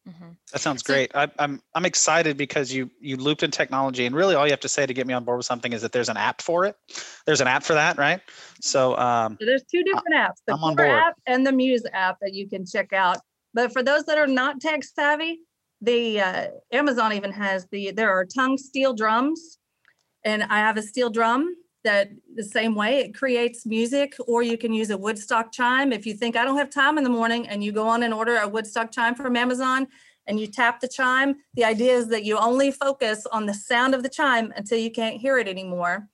[0.09, 0.31] Mm-hmm.
[0.53, 1.13] That sounds great.
[1.15, 4.61] I, I'm I'm excited because you you looped in technology, and really all you have
[4.61, 6.65] to say to get me on board with something is that there's an app for
[6.65, 6.77] it.
[7.25, 8.21] There's an app for that, right?
[8.61, 12.19] So, um, so there's two different apps: the I'm Core app and the Muse app
[12.21, 13.19] that you can check out.
[13.57, 15.41] But for those that are not tech savvy,
[15.81, 19.59] the uh, Amazon even has the there are tongue steel drums,
[20.25, 24.59] and I have a steel drum that the same way it creates music, or you
[24.59, 25.91] can use a Woodstock chime.
[25.91, 28.13] If you think I don't have time in the morning, and you go on and
[28.13, 29.87] order a Woodstock chime from Amazon,
[30.27, 33.95] and you tap the chime, the idea is that you only focus on the sound
[33.95, 36.09] of the chime until you can't hear it anymore.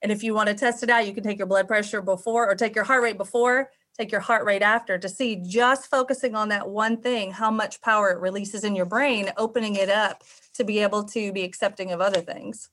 [0.00, 2.48] And if you want to test it out, you can take your blood pressure before
[2.48, 6.34] or take your heart rate before take your heart rate after to see just focusing
[6.34, 10.22] on that one thing, how much power it releases in your brain, opening it up
[10.54, 12.68] to be able to be accepting of other things.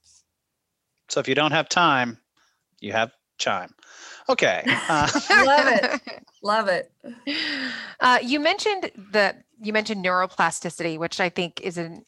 [1.09, 2.17] So if you don't have time,
[2.79, 3.73] you have chime.
[4.29, 4.63] Okay.
[4.65, 6.01] Uh, Love it.
[6.41, 6.91] Love it.
[7.99, 12.05] Uh, you mentioned the you mentioned neuroplasticity, which I think is an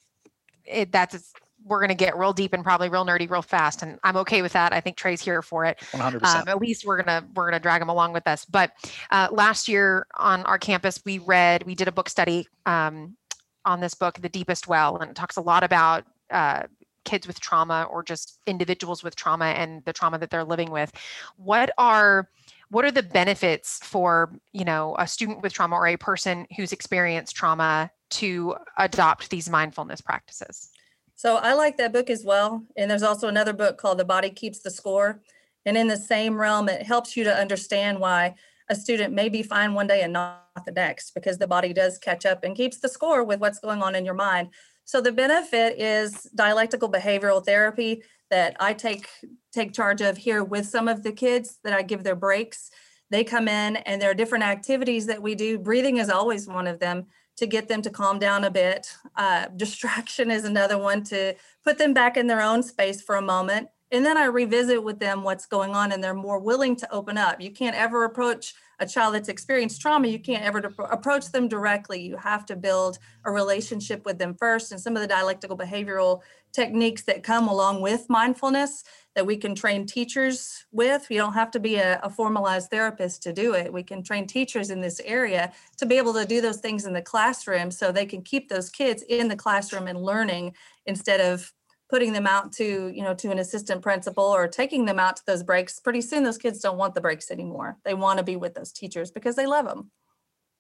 [0.66, 1.34] it, that's
[1.66, 4.42] we're going to get real deep and probably real nerdy real fast and i'm okay
[4.42, 4.72] with that.
[4.72, 5.80] I think trey's here for it.
[5.92, 6.24] 100%.
[6.24, 8.46] Um, at least we're going to we're going to drag him along with us.
[8.46, 8.72] But
[9.12, 13.18] uh, last year on our campus we read we did a book study um,
[13.66, 16.64] on this book the deepest well and it talks a lot about uh,
[17.04, 20.92] kids with trauma or just individuals with trauma and the trauma that they're living with.
[21.38, 22.30] What are
[22.70, 26.72] what are the benefits for you know a student with trauma or a person who's
[26.72, 30.70] experienced trauma to adopt these mindfulness practices
[31.16, 32.64] so I like that book as well.
[32.76, 35.22] And there's also another book called The Body Keeps the Score.
[35.66, 38.36] And in the same realm, it helps you to understand why
[38.70, 41.98] a student may be fine one day and not the next because the body does
[41.98, 44.50] catch up and keeps the score with what's going on in your mind.
[44.84, 49.08] So the benefit is dialectical behavioral therapy that I take
[49.54, 52.70] take charge of here with some of the kids that I give their breaks.
[53.10, 55.58] They come in and there are different activities that we do.
[55.60, 57.06] Breathing is always one of them
[57.38, 58.96] to get them to calm down a bit.
[59.16, 63.22] Uh, distraction is another one to put them back in their own space for a
[63.22, 63.70] moment.
[63.92, 67.18] And then I revisit with them what's going on, and they're more willing to open
[67.18, 67.40] up.
[67.40, 72.02] You can't ever approach a child that's experienced trauma, you can't ever approach them directly.
[72.02, 74.72] You have to build a relationship with them first.
[74.72, 76.22] And some of the dialectical behavioral
[76.52, 81.08] techniques that come along with mindfulness that we can train teachers with.
[81.10, 83.72] You don't have to be a, a, formalized therapist to do it.
[83.72, 86.94] We can train teachers in this area to be able to do those things in
[86.94, 90.54] the classroom so they can keep those kids in the classroom and learning
[90.86, 91.52] instead of
[91.90, 95.24] putting them out to you know to an assistant principal or taking them out to
[95.26, 98.36] those breaks pretty soon those kids don't want the breaks anymore they want to be
[98.36, 99.92] with those teachers because they love them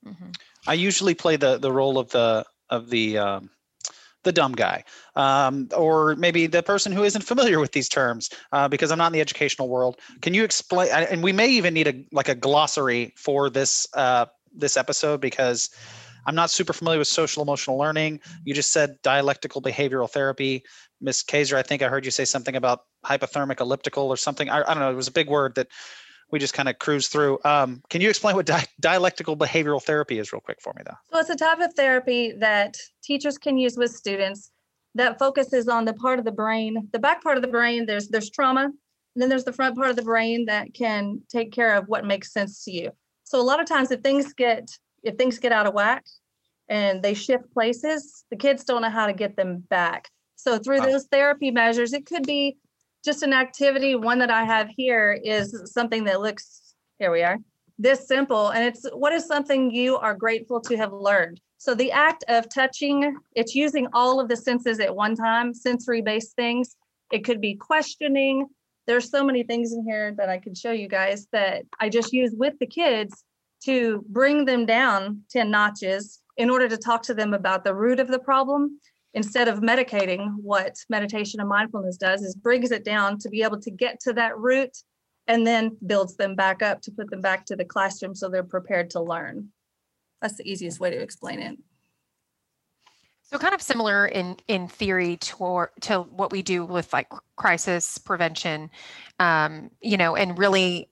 [0.05, 0.29] mm-hmm.
[0.67, 3.49] i usually play the the role of the of the um,
[4.25, 4.83] the dumb guy,
[5.15, 9.07] um, or maybe the person who isn't familiar with these terms, uh, because I'm not
[9.07, 9.97] in the educational world.
[10.21, 10.89] Can you explain?
[10.91, 15.69] And we may even need a like a glossary for this uh, this episode because
[16.25, 18.19] I'm not super familiar with social emotional learning.
[18.43, 20.63] You just said dialectical behavioral therapy.
[21.01, 24.49] Miss Keser, I think I heard you say something about hypothermic elliptical or something.
[24.49, 24.91] I, I don't know.
[24.91, 25.67] It was a big word that
[26.31, 27.39] we just kind of cruised through.
[27.45, 30.97] Um, can you explain what di- dialectical behavioral therapy is, real quick, for me, though?
[31.12, 34.51] So it's a type of therapy that teachers can use with students
[34.95, 37.86] that focuses on the part of the brain, the back part of the brain.
[37.86, 41.51] There's there's trauma, and then there's the front part of the brain that can take
[41.51, 42.91] care of what makes sense to you.
[43.23, 44.69] So a lot of times, if things get
[45.03, 46.05] if things get out of whack
[46.67, 50.10] and they shift places, the kids don't know how to get them back.
[50.45, 50.86] So through Wow.
[50.86, 52.58] those therapy measures, it could be
[53.03, 53.95] just an activity.
[53.95, 57.39] One that I have here is something that looks, here we are,
[57.79, 58.49] this simple.
[58.49, 61.41] And it's what is something you are grateful to have learned?
[61.58, 66.03] So the act of touching, it's using all of the senses at one time, sensory
[66.03, 66.75] based things.
[67.12, 68.45] It could be questioning.
[68.86, 72.13] There's so many things in here that I could show you guys that I just
[72.13, 73.23] use with the kids
[73.63, 77.99] to bring them down 10 notches in order to talk to them about the root
[77.99, 78.79] of the problem
[79.15, 83.60] instead of medicating what meditation and mindfulness does is brings it down to be able
[83.60, 84.78] to get to that root
[85.28, 88.43] and then builds them back up to put them back to the classroom so they're
[88.43, 89.47] prepared to learn
[90.21, 91.58] that's the easiest way to explain it
[93.23, 97.97] So kind of similar in in theory to to what we do with like crisis
[97.97, 98.69] prevention,
[99.19, 100.89] um, you know, and really,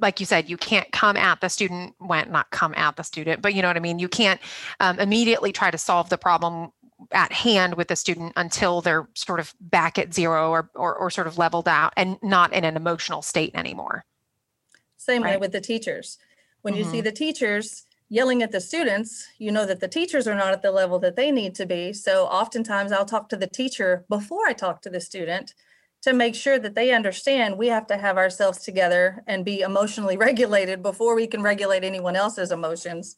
[0.00, 3.42] like you said, you can't come at the student when not come at the student,
[3.42, 3.98] but you know what I mean.
[3.98, 4.40] You can't
[4.80, 6.72] um, immediately try to solve the problem
[7.12, 11.10] at hand with the student until they're sort of back at zero or or, or
[11.10, 14.04] sort of leveled out and not in an emotional state anymore.
[14.96, 16.18] Same way with the teachers.
[16.62, 20.34] When you see the teachers yelling at the students, you know that the teachers are
[20.34, 21.92] not at the level that they need to be.
[21.92, 25.52] So oftentimes I'll talk to the teacher before I talk to the student
[26.02, 30.16] to make sure that they understand we have to have ourselves together and be emotionally
[30.28, 33.16] regulated before we can regulate anyone else's emotions.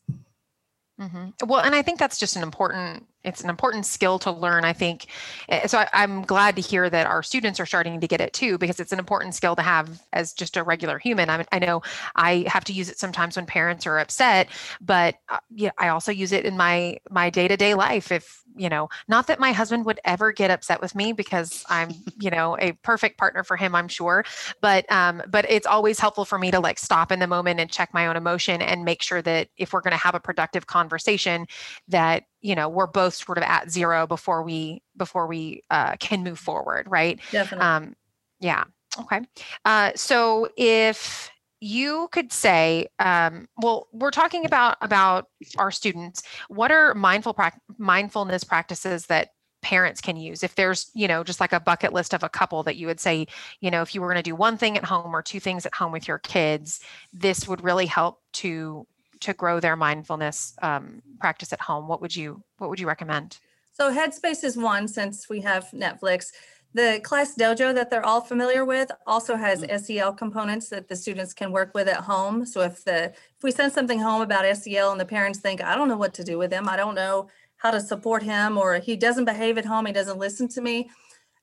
[0.98, 4.64] hmm Well, and I think that's just an important it's an important skill to learn.
[4.64, 5.06] I think
[5.48, 5.78] Eh, so.
[5.78, 8.80] I, I'm glad to hear that our students are starting to get it too, because
[8.80, 11.30] it's an important skill to have as just a regular human.
[11.30, 11.82] I, I know
[12.16, 14.48] I have to use it sometimes when parents are upset,
[14.80, 18.10] but uh, yeah, I also use it in my my day to day life.
[18.12, 21.90] If you know, not that my husband would ever get upset with me because I'm
[22.20, 24.24] you know a perfect partner for him, I'm sure,
[24.60, 27.70] but um, but it's always helpful for me to like stop in the moment and
[27.70, 30.66] check my own emotion and make sure that if we're going to have a productive
[30.66, 31.46] conversation,
[31.88, 36.22] that you know we're both sort of at zero before we before we uh, can
[36.22, 37.20] move forward, right?
[37.30, 37.66] Definitely.
[37.66, 37.96] Um,
[38.40, 38.64] yeah.
[38.98, 39.20] Okay.
[39.64, 46.22] Uh, so if you could say, um, well, we're talking about about our students.
[46.48, 49.30] What are mindful prac- mindfulness practices that
[49.62, 50.42] parents can use?
[50.42, 53.00] If there's, you know, just like a bucket list of a couple that you would
[53.00, 53.26] say,
[53.60, 55.64] you know, if you were going to do one thing at home or two things
[55.64, 56.80] at home with your kids,
[57.12, 58.86] this would really help to
[59.20, 61.88] to grow their mindfulness um, practice at home.
[61.88, 63.38] What would you What would you recommend?
[63.72, 66.32] So Headspace is one since we have Netflix.
[66.72, 71.32] The class dojo that they're all familiar with also has SEL components that the students
[71.32, 72.44] can work with at home.
[72.44, 75.74] So if the if we send something home about SEL and the parents think I
[75.74, 78.78] don't know what to do with him, I don't know how to support him or
[78.78, 80.90] he doesn't behave at home, he doesn't listen to me.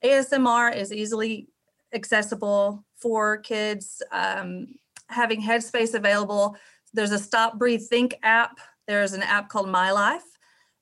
[0.03, 1.47] ASMR is easily
[1.93, 4.01] accessible for kids.
[4.11, 4.67] Um,
[5.07, 6.55] having Headspace available,
[6.93, 8.59] there's a Stop Breathe Think app.
[8.87, 10.23] There's an app called My Life.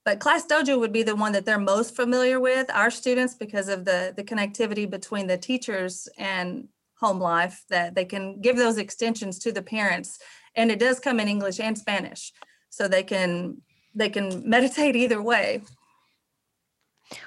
[0.03, 3.69] But class dojo would be the one that they're most familiar with our students because
[3.69, 8.77] of the the connectivity between the teachers and home life that they can give those
[8.77, 10.19] extensions to the parents.
[10.55, 12.33] And it does come in english and spanish
[12.69, 13.61] so they can
[13.93, 15.61] they can meditate either way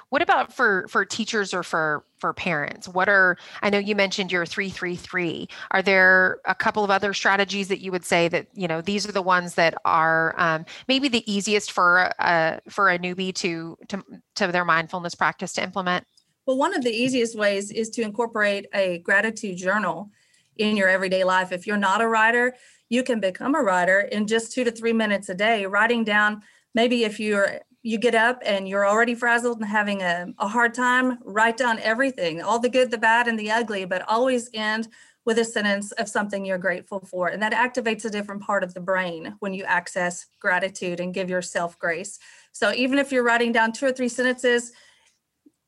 [0.09, 2.89] What about for for teachers or for for parents?
[2.89, 5.49] What are I know you mentioned your 333.
[5.71, 9.09] Are there a couple of other strategies that you would say that, you know, these
[9.09, 13.77] are the ones that are um, maybe the easiest for a for a newbie to
[13.89, 14.03] to
[14.37, 16.07] to their mindfulness practice to implement?
[16.47, 20.11] well one of the easiest ways is to incorporate a gratitude journal
[20.57, 22.55] in your everyday life if you're not a writer
[22.89, 26.43] you can become a writer in just two to three minutes a day writing down
[26.75, 30.73] maybe if you're you get up and you're already frazzled and having a, a hard
[30.73, 34.89] time, write down everything, all the good, the bad, and the ugly, but always end
[35.27, 37.29] with a sentence of something you're grateful for.
[37.29, 41.29] And that activates a different part of the brain when you access gratitude and give
[41.29, 42.19] yourself grace.
[42.53, 44.73] So even if you're writing down two or three sentences,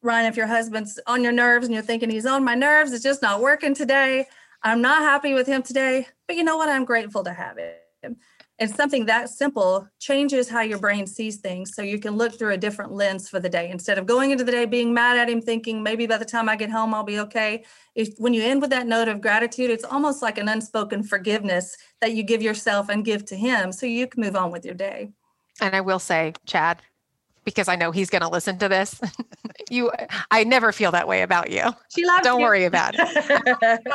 [0.00, 3.04] Ryan, if your husband's on your nerves and you're thinking he's on my nerves, it's
[3.04, 4.26] just not working today.
[4.62, 6.70] I'm not happy with him today, but you know what?
[6.70, 7.58] I'm grateful to have
[8.02, 8.16] him.
[8.58, 11.74] And something that simple changes how your brain sees things.
[11.74, 14.44] So you can look through a different lens for the day instead of going into
[14.44, 17.04] the day being mad at him, thinking maybe by the time I get home, I'll
[17.04, 17.64] be okay.
[17.94, 21.76] If when you end with that note of gratitude, it's almost like an unspoken forgiveness
[22.00, 24.74] that you give yourself and give to him so you can move on with your
[24.74, 25.10] day.
[25.60, 26.80] And I will say, Chad,
[27.46, 29.00] because I know he's going to listen to this.
[29.70, 29.90] you,
[30.30, 31.62] I never feel that way about you.
[31.94, 32.44] She loves Don't you.
[32.44, 33.86] worry about it.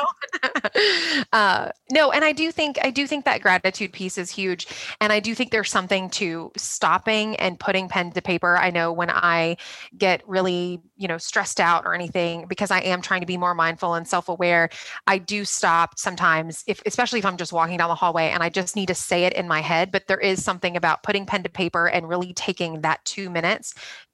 [1.32, 4.66] uh, no, and I do think I do think that gratitude piece is huge,
[5.00, 8.56] and I do think there's something to stopping and putting pen to paper.
[8.56, 9.58] I know when I
[9.96, 13.54] get really you know stressed out or anything because I am trying to be more
[13.54, 14.70] mindful and self-aware,
[15.06, 18.48] I do stop sometimes, if especially if I'm just walking down the hallway and I
[18.48, 19.92] just need to say it in my head.
[19.92, 23.41] But there is something about putting pen to paper and really taking that two minutes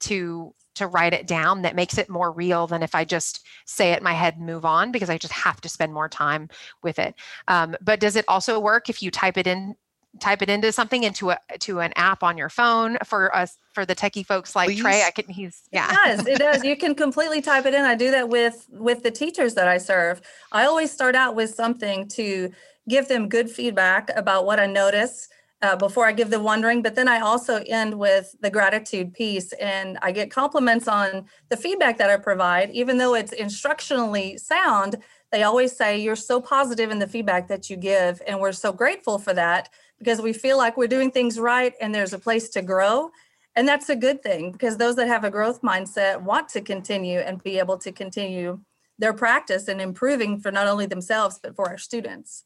[0.01, 3.93] to to write it down that makes it more real than if I just say
[3.93, 6.49] it in my head and move on because I just have to spend more time
[6.83, 7.17] with it.
[7.49, 9.75] Um, but does it also work if you type it in?
[10.21, 13.85] type it into something into a to an app on your phone for us for
[13.85, 14.81] the techie folks like Please?
[14.81, 15.03] Trey.
[15.07, 15.91] I can he's yeah.
[15.91, 16.27] It does.
[16.27, 16.65] It does.
[16.65, 17.85] You can completely type it in.
[17.85, 20.21] I do that with with the teachers that I serve.
[20.51, 22.51] I always start out with something to
[22.89, 25.29] give them good feedback about what I notice
[25.63, 26.83] uh, before I give the wondering.
[26.83, 31.57] But then I also end with the gratitude piece, and I get compliments on the
[31.57, 34.97] feedback that I provide, even though it's instructionally sound.
[35.31, 38.23] They always say, You're so positive in the feedback that you give.
[38.27, 41.95] And we're so grateful for that because we feel like we're doing things right and
[41.95, 43.11] there's a place to grow.
[43.57, 47.19] And that's a good thing because those that have a growth mindset want to continue
[47.19, 48.61] and be able to continue
[48.99, 52.45] their practice and improving for not only themselves, but for our students.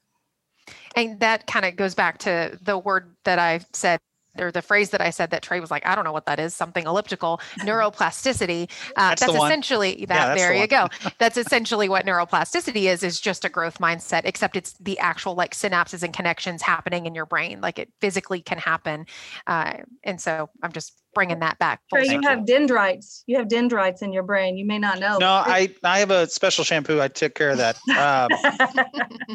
[0.96, 4.00] And that kind of goes back to the word that I said
[4.38, 6.38] or the phrase that I said that Trey was like, I don't know what that
[6.38, 8.70] is, something elliptical, neuroplasticity.
[8.96, 10.28] Uh, that's, that's essentially that.
[10.28, 10.88] Yeah, there the you go.
[11.18, 15.54] that's essentially what neuroplasticity is, is just a growth mindset, except it's the actual like
[15.54, 17.60] synapses and connections happening in your brain.
[17.60, 19.06] Like it physically can happen.
[19.46, 21.80] Uh, and so I'm just bringing that back.
[21.92, 23.24] Trey, you have dendrites.
[23.26, 24.56] You have dendrites in your brain.
[24.56, 25.18] You may not know.
[25.18, 27.00] No, I, I have a special shampoo.
[27.00, 27.76] I took care of that.
[27.98, 28.30] Um,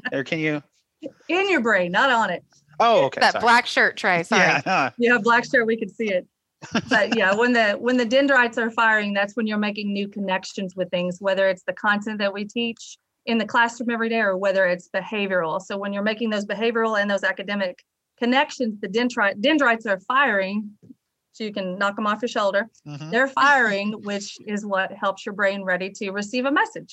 [0.11, 0.63] there, can you?
[1.01, 2.43] In your brain, not on it.
[2.79, 3.19] Oh, okay.
[3.21, 3.41] That sorry.
[3.41, 4.23] black shirt, Trey.
[4.23, 4.61] Sorry.
[4.65, 5.65] Yeah, yeah, black shirt.
[5.65, 6.27] We can see it.
[6.89, 10.75] but yeah, when the when the dendrites are firing, that's when you're making new connections
[10.75, 14.37] with things, whether it's the content that we teach in the classroom every day or
[14.37, 15.61] whether it's behavioral.
[15.61, 17.83] So when you're making those behavioral and those academic
[18.17, 20.71] connections, the dendrite, dendrites are firing.
[21.33, 22.67] So you can knock them off your shoulder.
[22.87, 23.11] Mm-hmm.
[23.11, 26.91] They're firing, which is what helps your brain ready to receive a message.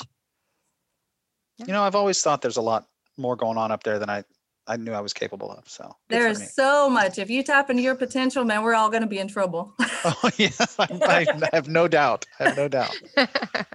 [1.58, 2.86] You know, I've always thought there's a lot
[3.16, 4.24] more going on up there than I
[4.66, 5.68] I knew I was capable of.
[5.68, 7.18] So there's so much.
[7.18, 9.74] If you tap into your potential, man, we're all going to be in trouble.
[9.80, 12.24] oh yeah, I, I, have no doubt.
[12.40, 12.96] I have no doubt.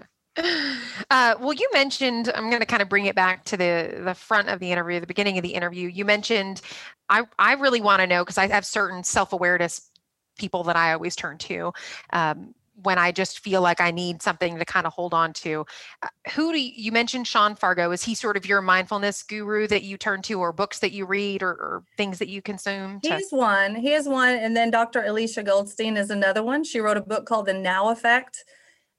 [1.12, 4.14] Uh, well, you mentioned I'm going to kind of bring it back to the the
[4.14, 5.90] front of the interview, the beginning of the interview.
[5.90, 6.62] You mentioned
[7.10, 9.90] I I really want to know because I have certain self awareness
[10.38, 11.74] people that I always turn to.
[12.14, 12.54] Um,
[12.84, 15.66] when I just feel like I need something to kind of hold on to.
[16.02, 17.92] Uh, who do you, you, mentioned Sean Fargo?
[17.92, 21.06] Is he sort of your mindfulness guru that you turn to, or books that you
[21.06, 23.00] read, or, or things that you consume?
[23.02, 23.76] To- He's one.
[23.76, 25.04] He is one, and then Dr.
[25.04, 26.64] Alicia Goldstein is another one.
[26.64, 28.44] She wrote a book called The Now Effect,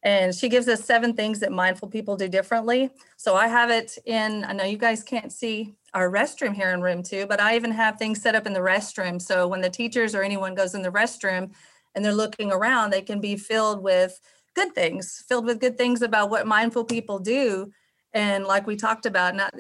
[0.03, 2.91] and she gives us seven things that mindful people do differently.
[3.17, 4.45] So I have it in.
[4.45, 7.73] I know you guys can't see our restroom here in room two, but I even
[7.73, 9.21] have things set up in the restroom.
[9.21, 11.51] So when the teachers or anyone goes in the restroom
[11.95, 14.21] and they're looking around, they can be filled with
[14.55, 17.71] good things, filled with good things about what mindful people do.
[18.13, 19.55] And like we talked about, not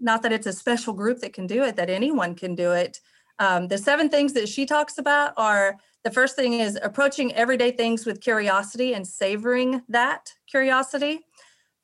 [0.00, 2.98] not that it's a special group that can do it, that anyone can do it.
[3.38, 7.70] Um, the seven things that she talks about are the first thing is approaching everyday
[7.70, 11.20] things with curiosity and savoring that curiosity,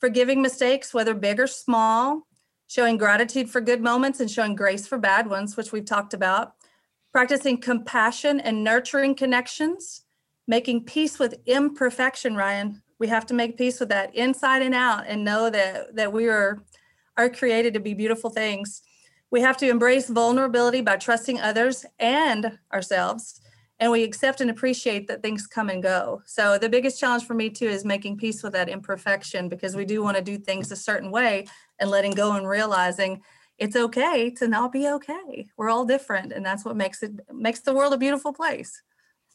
[0.00, 2.22] forgiving mistakes, whether big or small,
[2.66, 6.54] showing gratitude for good moments and showing grace for bad ones, which we've talked about,
[7.16, 10.02] practicing compassion and nurturing connections,
[10.46, 12.82] making peace with imperfection, Ryan.
[12.98, 16.28] We have to make peace with that inside and out and know that, that we
[16.28, 16.62] are,
[17.16, 18.82] are created to be beautiful things.
[19.30, 23.40] We have to embrace vulnerability by trusting others and ourselves.
[23.80, 26.20] And we accept and appreciate that things come and go.
[26.26, 29.86] So, the biggest challenge for me too is making peace with that imperfection because we
[29.86, 31.46] do want to do things a certain way
[31.78, 33.22] and letting go and realizing
[33.58, 35.48] it's okay to not be okay.
[35.56, 38.82] We're all different, and that's what makes it makes the world a beautiful place.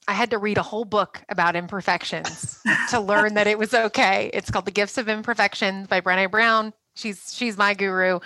[0.07, 2.59] I had to read a whole book about imperfections
[2.89, 4.31] to learn that it was okay.
[4.33, 6.73] It's called The Gifts of Imperfections by Brené Brown.
[6.95, 8.19] She's she's my guru.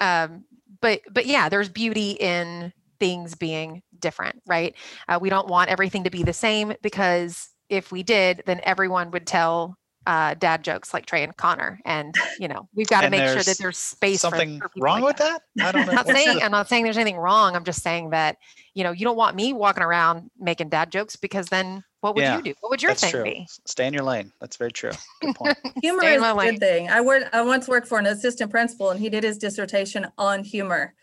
[0.00, 0.44] Um,
[0.80, 4.74] but but yeah, there's beauty in things being different, right?
[5.08, 9.10] Uh, we don't want everything to be the same because if we did, then everyone
[9.10, 9.77] would tell
[10.08, 13.42] uh, dad jokes like Trey and Connor, and you know we've got to make sure
[13.42, 14.22] that there's space.
[14.22, 15.42] Something for, for wrong like with that?
[15.56, 15.66] that?
[15.66, 15.90] I don't know.
[15.90, 17.54] I'm not saying I'm not saying there's anything wrong.
[17.54, 18.38] I'm just saying that
[18.72, 22.22] you know you don't want me walking around making dad jokes because then what would
[22.22, 22.54] yeah, you do?
[22.60, 23.22] What would your thing true.
[23.22, 23.46] be?
[23.66, 24.32] Stay in your lane.
[24.40, 24.92] That's very true.
[25.20, 25.58] Good point.
[25.82, 26.88] humor is a good thing.
[26.88, 27.34] I worked.
[27.34, 30.94] I once worked for an assistant principal, and he did his dissertation on humor.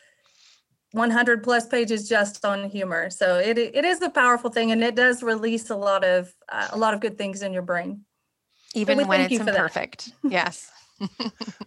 [0.94, 3.12] 100 plus pages just on humor.
[3.12, 6.70] So it it is a powerful thing, and it does release a lot of uh,
[6.72, 8.04] a lot of good things in your brain.
[8.76, 10.12] Even we when it's you imperfect.
[10.24, 10.72] Yes.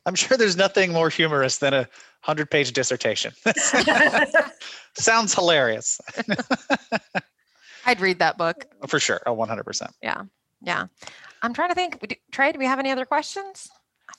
[0.06, 1.86] I'm sure there's nothing more humorous than a
[2.22, 3.32] hundred page dissertation.
[4.94, 6.00] Sounds hilarious
[7.84, 8.66] I'd read that book.
[8.86, 9.20] for sure.
[9.26, 9.90] Oh, 100%.
[10.02, 10.22] Yeah.
[10.62, 10.86] Yeah.
[11.42, 12.00] I'm trying to think.
[12.06, 13.68] do- Trey, do we have any other questions?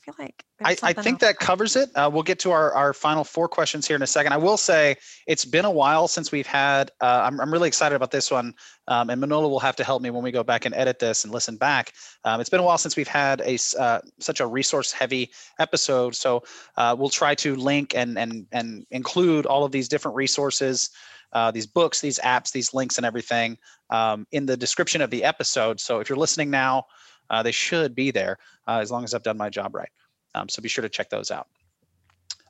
[0.10, 1.20] I feel like I, I think else.
[1.22, 1.90] that covers it.
[1.96, 4.34] Uh, we'll get to our, our final four questions here in a second.
[4.34, 4.98] I will say
[5.28, 8.54] it's been a while since we've had, uh, I'm, I'm really excited about this one.
[8.88, 11.24] Um, and Manolo will have to help me when we go back and edit this
[11.24, 11.94] and listen back.
[12.26, 16.16] Um, it's been a while since we've had a uh, such a resource heavy episode.
[16.16, 16.44] So
[16.76, 20.90] uh, we'll try to link and, and, and include all of these different resources,
[21.34, 23.58] uh, these books, these apps, these links and everything
[23.92, 25.80] um, in the description of the episode.
[25.80, 26.86] So if you're listening now,
[27.30, 29.90] uh, they should be there uh, as long as I've done my job right.
[30.36, 31.48] Um, so be sure to check those out.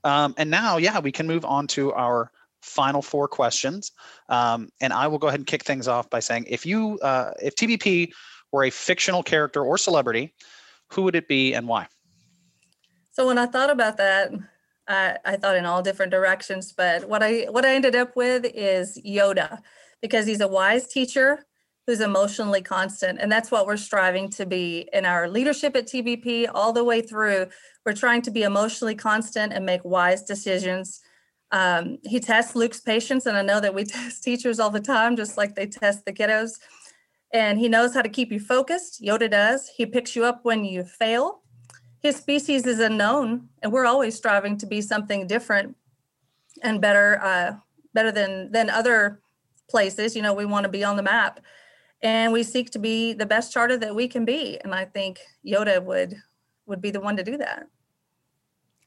[0.03, 3.91] Um, and now, yeah, we can move on to our final four questions.
[4.27, 7.32] Um, and I will go ahead and kick things off by saying, if you, uh,
[7.41, 8.11] if TBP
[8.51, 10.34] were a fictional character or celebrity,
[10.91, 11.88] who would it be and why?
[13.11, 14.32] So when I thought about that,
[14.88, 16.73] I, I thought in all different directions.
[16.73, 19.59] But what I what I ended up with is Yoda,
[20.01, 21.45] because he's a wise teacher
[21.90, 26.48] who's emotionally constant, and that's what we're striving to be in our leadership at TBP
[26.54, 27.48] all the way through.
[27.86, 31.02] We're trying to be emotionally constant and make wise decisions.
[31.52, 35.16] Um, he tests Luke's patience, and I know that we test teachers all the time,
[35.16, 36.60] just like they test the kiddos.
[37.34, 39.02] And he knows how to keep you focused.
[39.02, 39.68] Yoda does.
[39.68, 41.42] He picks you up when you fail
[42.00, 45.76] his species is unknown and we're always striving to be something different
[46.64, 47.56] and better uh,
[47.94, 49.22] better than than other
[49.70, 51.40] places you know we want to be on the map
[52.02, 55.20] and we seek to be the best charter that we can be and i think
[55.45, 56.16] yoda would
[56.66, 57.68] would be the one to do that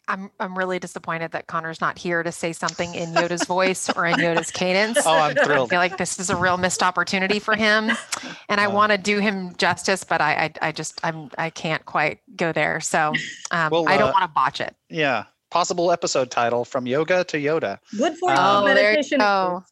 [0.09, 4.05] I'm I'm really disappointed that Connor's not here to say something in Yoda's voice or
[4.05, 4.99] in Yoda's cadence.
[5.07, 5.39] Oh, I'm thrilled.
[5.39, 5.71] I thrilled.
[5.71, 7.89] feel like this is a real missed opportunity for him,
[8.49, 11.51] and I Uh, want to do him justice, but I, I I just I'm I
[11.51, 12.81] can't quite go there.
[12.81, 13.13] So
[13.53, 14.75] um, Well, I don't uh, want to botch it.
[14.91, 15.25] Yeah.
[15.51, 17.79] Possible episode title from yoga to Yoda.
[17.97, 19.63] good for there you meditation go.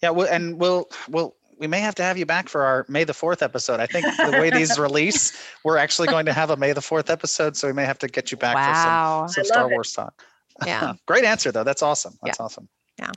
[0.00, 0.10] Yeah.
[0.10, 3.12] We'll, and we'll, we'll, we may have to have you back for our May the
[3.12, 3.78] 4th episode.
[3.78, 7.08] I think the way these release, we're actually going to have a May the 4th
[7.08, 7.56] episode.
[7.56, 9.26] So we may have to get you back Wow.
[9.28, 9.74] for some, some Star love it.
[9.74, 10.24] Wars talk.
[10.66, 10.92] Yeah.
[11.06, 11.64] Great answer though.
[11.64, 12.18] That's awesome.
[12.22, 12.68] That's awesome.
[12.98, 13.12] Yeah.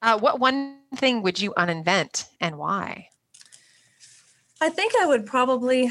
[0.00, 3.08] Uh, what one thing would you uninvent and why?
[4.60, 5.90] I think I would probably,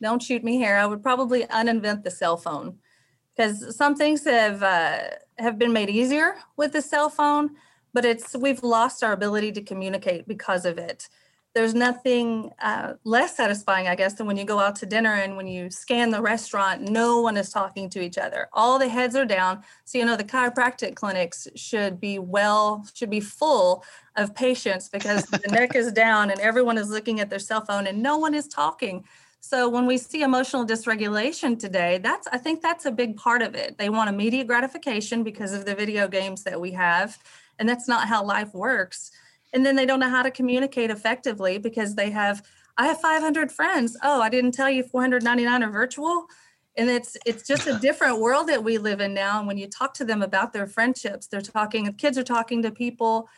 [0.00, 2.78] don't shoot me here, I would probably uninvent the cell phone
[3.36, 5.00] because some things have uh,
[5.38, 7.50] have been made easier with the cell phone,
[7.92, 11.08] but it's we've lost our ability to communicate because of it.
[11.52, 15.36] There's nothing uh, less satisfying, I guess, than when you go out to dinner and
[15.36, 18.48] when you scan the restaurant, no one is talking to each other.
[18.52, 19.64] All the heads are down.
[19.84, 23.84] So you know the chiropractic clinics should be well, should be full
[24.14, 27.88] of patients because the neck is down and everyone is looking at their cell phone
[27.88, 29.04] and no one is talking.
[29.40, 33.54] So when we see emotional dysregulation today, that's I think that's a big part of
[33.54, 33.78] it.
[33.78, 37.18] They want immediate gratification because of the video games that we have,
[37.60, 39.12] and that's not how life works.
[39.52, 42.42] And then they don't know how to communicate effectively because they have
[42.76, 43.96] I have 500 friends.
[44.02, 46.26] Oh, I didn't tell you 499 are virtual.
[46.76, 49.38] And it's it's just a different world that we live in now.
[49.38, 51.92] And when you talk to them about their friendships, they're talking.
[51.94, 53.28] Kids are talking to people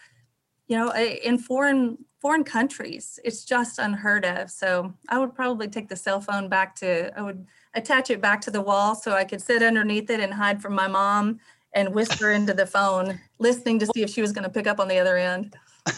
[0.68, 5.68] you know eh, in foreign foreign countries it's just unheard of so i would probably
[5.68, 9.12] take the cell phone back to i would attach it back to the wall so
[9.12, 11.38] i could sit underneath it and hide from my mom
[11.74, 14.80] and whisper into the phone listening to see if she was going to pick up
[14.80, 15.56] on the other end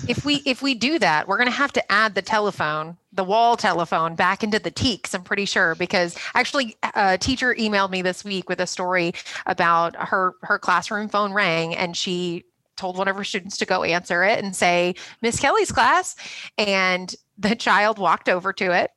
[0.09, 3.25] if we if we do that, we're going to have to add the telephone, the
[3.25, 5.15] wall telephone, back into the TEKS.
[5.15, 9.13] I'm pretty sure because actually, uh, a teacher emailed me this week with a story
[9.47, 12.45] about her her classroom phone rang and she
[12.77, 16.17] told one of her students to go answer it and say Miss Kelly's class,
[16.57, 18.91] and the child walked over to it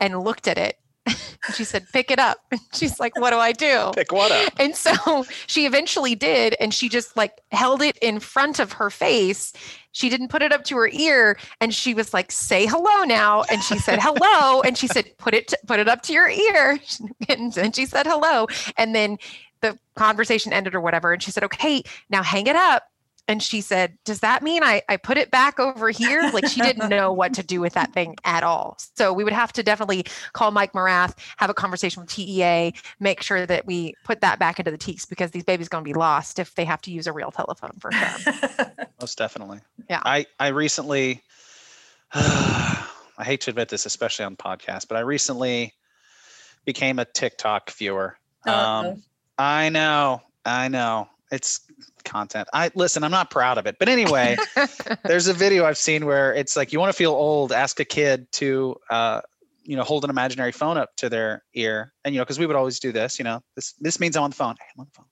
[0.00, 0.78] and looked at it.
[1.54, 4.52] she said, "Pick it up." And She's like, "What do I do?" Pick what up?
[4.58, 8.90] And so she eventually did, and she just like held it in front of her
[8.90, 9.52] face.
[9.92, 13.42] She didn't put it up to her ear, and she was like, "Say hello now."
[13.50, 16.78] And she said hello, and she said, "Put it put it up to your ear."
[17.28, 18.46] And then she said hello,
[18.76, 19.18] and then
[19.60, 21.12] the conversation ended or whatever.
[21.12, 22.84] And she said, "Okay, now hang it up."
[23.26, 26.30] And she said, Does that mean I, I put it back over here?
[26.32, 28.76] Like she didn't know what to do with that thing at all.
[28.96, 33.22] So we would have to definitely call Mike Morath, have a conversation with TEA, make
[33.22, 35.94] sure that we put that back into the TEKS because these babies going to be
[35.94, 38.66] lost if they have to use a real telephone for sure.
[39.00, 39.60] Most definitely.
[39.88, 40.02] Yeah.
[40.04, 41.22] I, I recently,
[42.14, 42.84] I
[43.22, 45.72] hate to admit this, especially on podcasts, but I recently
[46.64, 48.16] became a TikTok viewer.
[48.46, 48.90] Uh-oh.
[48.90, 49.02] Um,
[49.38, 51.08] I know, I know.
[51.32, 51.60] it's
[52.04, 52.48] content.
[52.52, 53.76] I listen, I'm not proud of it.
[53.78, 54.36] But anyway,
[55.04, 57.84] there's a video I've seen where it's like you want to feel old, ask a
[57.84, 59.20] kid to uh,
[59.64, 61.92] you know, hold an imaginary phone up to their ear.
[62.04, 64.24] And you know, because we would always do this, you know, this this means I'm
[64.24, 64.54] on the phone.
[64.58, 65.06] Hey, I'm on the phone.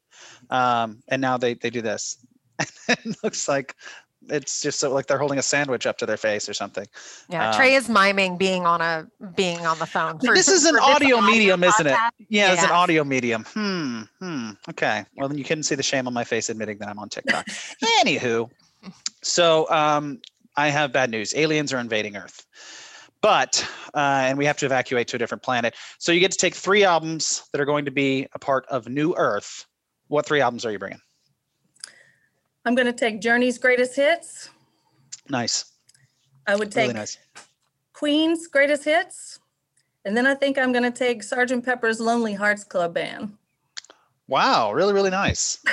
[0.50, 2.18] Um, and now they they do this.
[2.88, 3.74] And it looks like
[4.28, 6.86] it's just so like they're holding a sandwich up to their face or something.
[7.28, 9.06] Yeah, Um, Trey is miming being on a
[9.36, 10.18] being on the phone.
[10.18, 11.92] for- this is an audio medium, isn't it?
[11.94, 12.10] podcast.
[12.28, 13.44] Yeah, it's an audio medium.
[13.52, 14.02] Hmm.
[14.20, 14.50] Hmm.
[14.70, 15.04] Okay.
[15.16, 17.46] Well, then you couldn't see the shame on my face admitting that I'm on TikTok.
[18.04, 18.48] Anywho,
[19.22, 20.20] so um,
[20.56, 21.34] I have bad news.
[21.36, 22.44] Aliens are invading Earth,
[23.20, 23.98] but uh,
[24.28, 25.74] and we have to evacuate to a different planet.
[25.98, 28.88] So you get to take three albums that are going to be a part of
[28.88, 29.66] New Earth.
[30.08, 31.00] What three albums are you bringing?
[32.64, 34.50] I'm going to take Journey's greatest hits.
[35.28, 35.64] Nice.
[36.46, 37.18] I would take Really nice.
[37.92, 39.40] Queen's greatest hits.
[40.04, 43.36] And then I think I'm going to take Sergeant Pepper's Lonely Hearts Club Band.
[44.28, 44.72] Wow.
[44.72, 45.58] Really, really nice.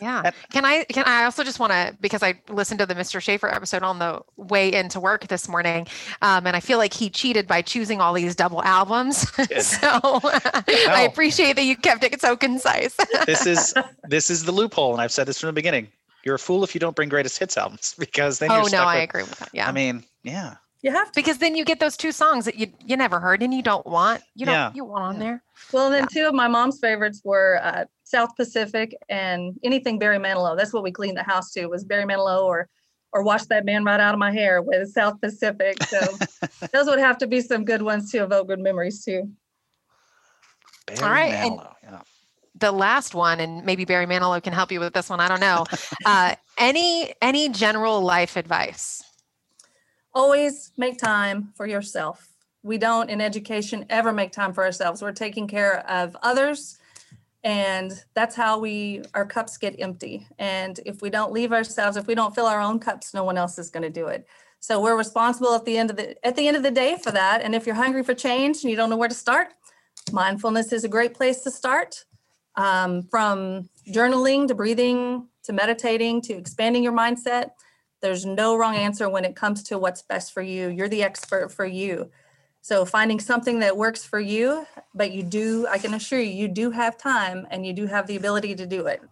[0.00, 0.22] Yeah.
[0.24, 3.20] And- Can I can I also just want to because I listened to the Mr.
[3.20, 5.86] Schaefer episode on the way into work this morning,
[6.22, 9.30] um, and I feel like he cheated by choosing all these double albums.
[9.36, 9.62] did.
[9.62, 9.88] so
[10.24, 12.96] I appreciate that you kept it so concise.
[13.26, 13.74] This is
[14.08, 15.88] this is the loophole, and I've said this from the beginning.
[16.24, 18.68] You're a fool if you don't bring greatest hits albums because then you're oh no,
[18.68, 19.48] stuck I with- agree with that.
[19.52, 19.68] Yeah.
[19.68, 20.56] I mean, yeah.
[20.82, 21.12] You have to.
[21.14, 23.84] because then you get those two songs that you you never heard and you don't
[23.86, 24.72] want you don't Yeah.
[24.74, 25.20] you want on Yeah.
[25.20, 25.42] there.
[25.72, 26.22] Well, and then Yeah.
[26.22, 30.56] two of my mom's favorites were uh, South Pacific and anything Barry Manilow.
[30.56, 32.66] That's what we cleaned the house to was Barry Manilow or
[33.12, 35.82] or wash that man right out of my hair with South Pacific.
[35.82, 35.98] So
[36.72, 39.30] those would have to be some good ones to evoke good memories too.
[40.86, 42.00] Barry right, and- Manilow, yeah.
[42.60, 45.40] The last one and maybe barry manilow can help you with this one i don't
[45.40, 45.64] know
[46.04, 49.02] uh, any any general life advice
[50.12, 52.28] Always make time for yourself.
[52.62, 55.02] We don't in education ever make time for ourselves.
[55.02, 56.78] We're taking care of others
[57.42, 60.26] and that's how we our cups get empty.
[60.38, 63.38] And if we don't leave ourselves, if we don't fill our own cups, no one
[63.38, 64.26] else is going to do it.
[64.58, 67.12] So we're responsible at the end of the at the end of the day for
[67.12, 67.40] that.
[67.40, 69.54] And if you're hungry for change and you don't know where to start,
[70.12, 72.04] mindfulness is a great place to start.
[72.56, 77.50] Um, from journaling to breathing to meditating to expanding your mindset.
[78.02, 80.68] There's no wrong answer when it comes to what's best for you.
[80.68, 82.10] You're the expert for you.
[82.62, 86.48] So finding something that works for you, but you do, I can assure you, you
[86.48, 89.02] do have time and you do have the ability to do it.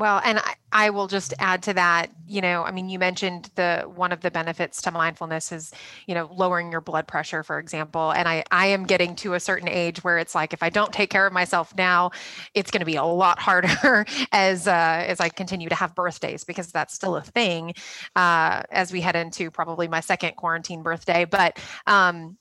[0.00, 3.50] Well and I, I will just add to that you know i mean you mentioned
[3.54, 5.72] the one of the benefits to mindfulness is
[6.06, 8.12] you know lowering your blood pressure for example.
[8.12, 10.92] And i i am getting to a certain age where it's like if i don't
[10.92, 12.10] take care of myself now
[12.54, 16.44] it's going to be a lot harder as uh, as i continue to have birthdays
[16.44, 17.74] because that's still a thing
[18.16, 21.24] uh, as we head into probably my second quarantine birthday.
[21.24, 22.36] But um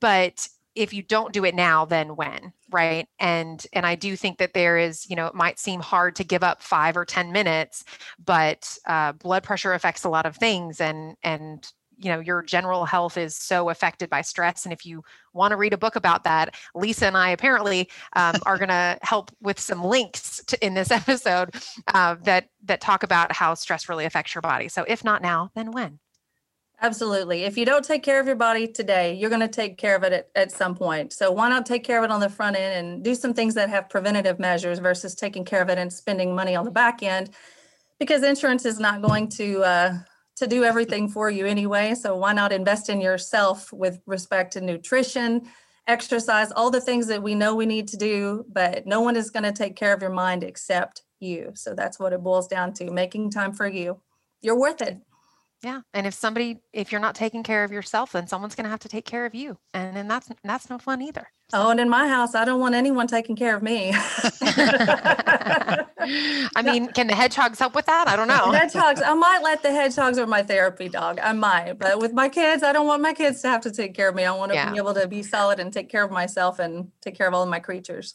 [0.00, 3.06] but if you don't do it now then when right?
[3.18, 6.24] And and i do think that there is you know it might seem hard to
[6.24, 7.84] give up five or ten minutes
[8.24, 12.84] but uh, blood pressure affects a lot of things and and you know your general
[12.84, 15.02] health is so affected by stress and if you
[15.32, 18.98] want to read a book about that lisa and i apparently um, are going to
[19.02, 21.54] help with some links to, in this episode
[21.94, 24.68] uh, that that talk about how stress really affects your body.
[24.68, 25.98] So if not now then when
[26.82, 27.44] Absolutely.
[27.44, 30.02] If you don't take care of your body today, you're going to take care of
[30.02, 31.12] it at, at some point.
[31.12, 33.54] So why not take care of it on the front end and do some things
[33.54, 37.04] that have preventative measures versus taking care of it and spending money on the back
[37.04, 37.30] end?
[38.00, 39.98] Because insurance is not going to uh,
[40.34, 41.94] to do everything for you anyway.
[41.94, 45.42] So why not invest in yourself with respect to nutrition,
[45.86, 49.30] exercise, all the things that we know we need to do, but no one is
[49.30, 51.52] going to take care of your mind except you.
[51.54, 54.00] So that's what it boils down to, making time for you.
[54.40, 54.98] You're worth it.
[55.62, 55.82] Yeah.
[55.94, 58.80] And if somebody, if you're not taking care of yourself, then someone's going to have
[58.80, 59.58] to take care of you.
[59.72, 61.28] And then that's, that's no fun either.
[61.54, 63.92] Oh, and in my house, I don't want anyone taking care of me.
[66.54, 68.08] I mean, can the hedgehogs help with that?
[68.08, 68.50] I don't know.
[68.50, 71.20] hedgehogs, I might let the hedgehogs or my therapy dog.
[71.22, 73.94] I might, but with my kids, I don't want my kids to have to take
[73.94, 74.24] care of me.
[74.24, 74.70] I want to Yeah.
[74.72, 77.42] be able to be solid and take care of myself and take care of all
[77.42, 78.14] of my creatures.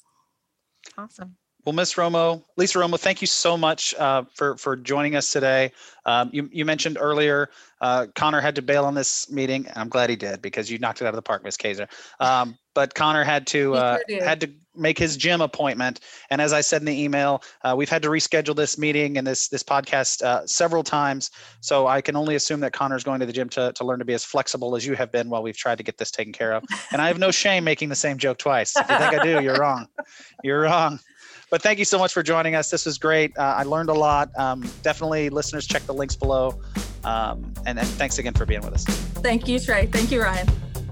[0.97, 1.37] Awesome.
[1.68, 5.74] Well, Miss Romo, Lisa Romo, thank you so much uh, for for joining us today.
[6.05, 7.49] Um, you you mentioned earlier
[7.82, 10.78] uh, Connor had to bail on this meeting, and I'm glad he did because you
[10.80, 11.89] knocked it out of the park, Miss Keser.
[12.22, 15.99] Um, but Connor had to uh, had to make his gym appointment,
[16.30, 19.28] and as I said in the email, uh, we've had to reschedule this meeting and
[19.28, 21.32] this this podcast uh, several times.
[21.59, 24.05] So I can only assume that Connor's going to the gym to to learn to
[24.05, 26.53] be as flexible as you have been while we've tried to get this taken care
[26.53, 26.63] of.
[26.93, 28.74] And I have no shame making the same joke twice.
[28.78, 29.89] If you think I do, you're wrong.
[30.43, 31.01] You're wrong.
[31.49, 32.69] But thank you so much for joining us.
[32.69, 33.37] This was great.
[33.37, 34.37] Uh, I learned a lot.
[34.37, 36.59] Um, definitely, listeners, check the links below.
[37.03, 38.83] Um, and, and thanks again for being with us.
[38.83, 39.85] Thank you, Trey.
[39.85, 40.47] Thank you, Ryan.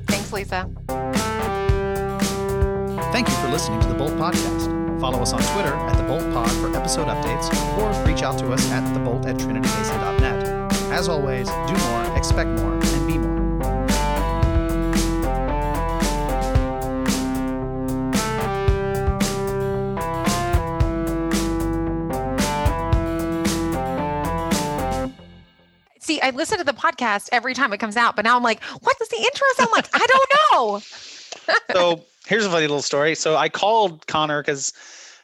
[0.07, 0.69] Thanks, Lisa.
[3.11, 4.99] Thank you for listening to the Bolt Podcast.
[4.99, 8.51] Follow us on Twitter at The Bolt Pod for episode updates, or reach out to
[8.51, 10.71] us at thebolt at trinitybasin.net.
[10.91, 13.34] As always, do more, expect more, and be more.
[26.05, 28.63] See, I listen to the podcast every time it comes out, but now I'm like,
[28.63, 29.89] what does the intro sound like?
[29.91, 30.79] I don't know.
[31.73, 33.15] so here's a funny little story.
[33.15, 34.71] So I called Connor because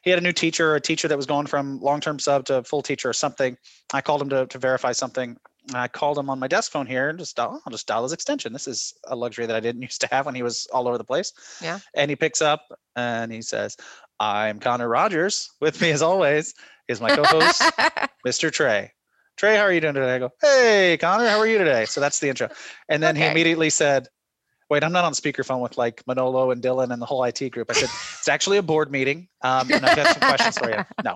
[0.02, 2.82] he had a new teacher, a teacher that was going from long-term sub to full
[2.82, 3.58] teacher or something.
[3.94, 5.38] I called him to, to verify something.
[5.72, 8.52] I called him on my desk phone here and just I'll just dial his extension.
[8.52, 10.98] This is a luxury that I didn't used to have when he was all over
[10.98, 11.32] the place.
[11.62, 11.78] Yeah.
[11.94, 12.66] And he picks up
[12.96, 13.78] and he says,
[14.20, 15.52] I'm Connor Rogers.
[15.62, 16.56] With me as always
[16.88, 17.62] is my co-host,
[18.26, 18.52] Mr.
[18.52, 18.94] Trey.
[19.42, 20.14] Trey, how are you doing today?
[20.14, 21.86] I go, Hey Connor, how are you today?
[21.86, 22.50] So that's the intro.
[22.88, 24.08] And then he immediately said,
[24.70, 27.72] Wait, I'm not on speakerphone with like Manolo and Dylan and the whole IT group.
[27.72, 27.90] I said,
[28.20, 29.30] It's actually a board meeting.
[29.42, 30.86] Um, and I've got some questions for you.
[31.04, 31.16] No.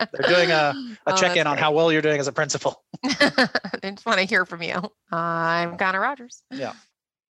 [0.00, 0.74] They're doing a,
[1.06, 2.82] a Oh, check-in on how well you're doing as a principal.
[3.04, 3.48] I
[3.84, 4.90] just want to hear from you.
[5.12, 6.42] I'm Connor Rogers.
[6.50, 6.72] Yeah.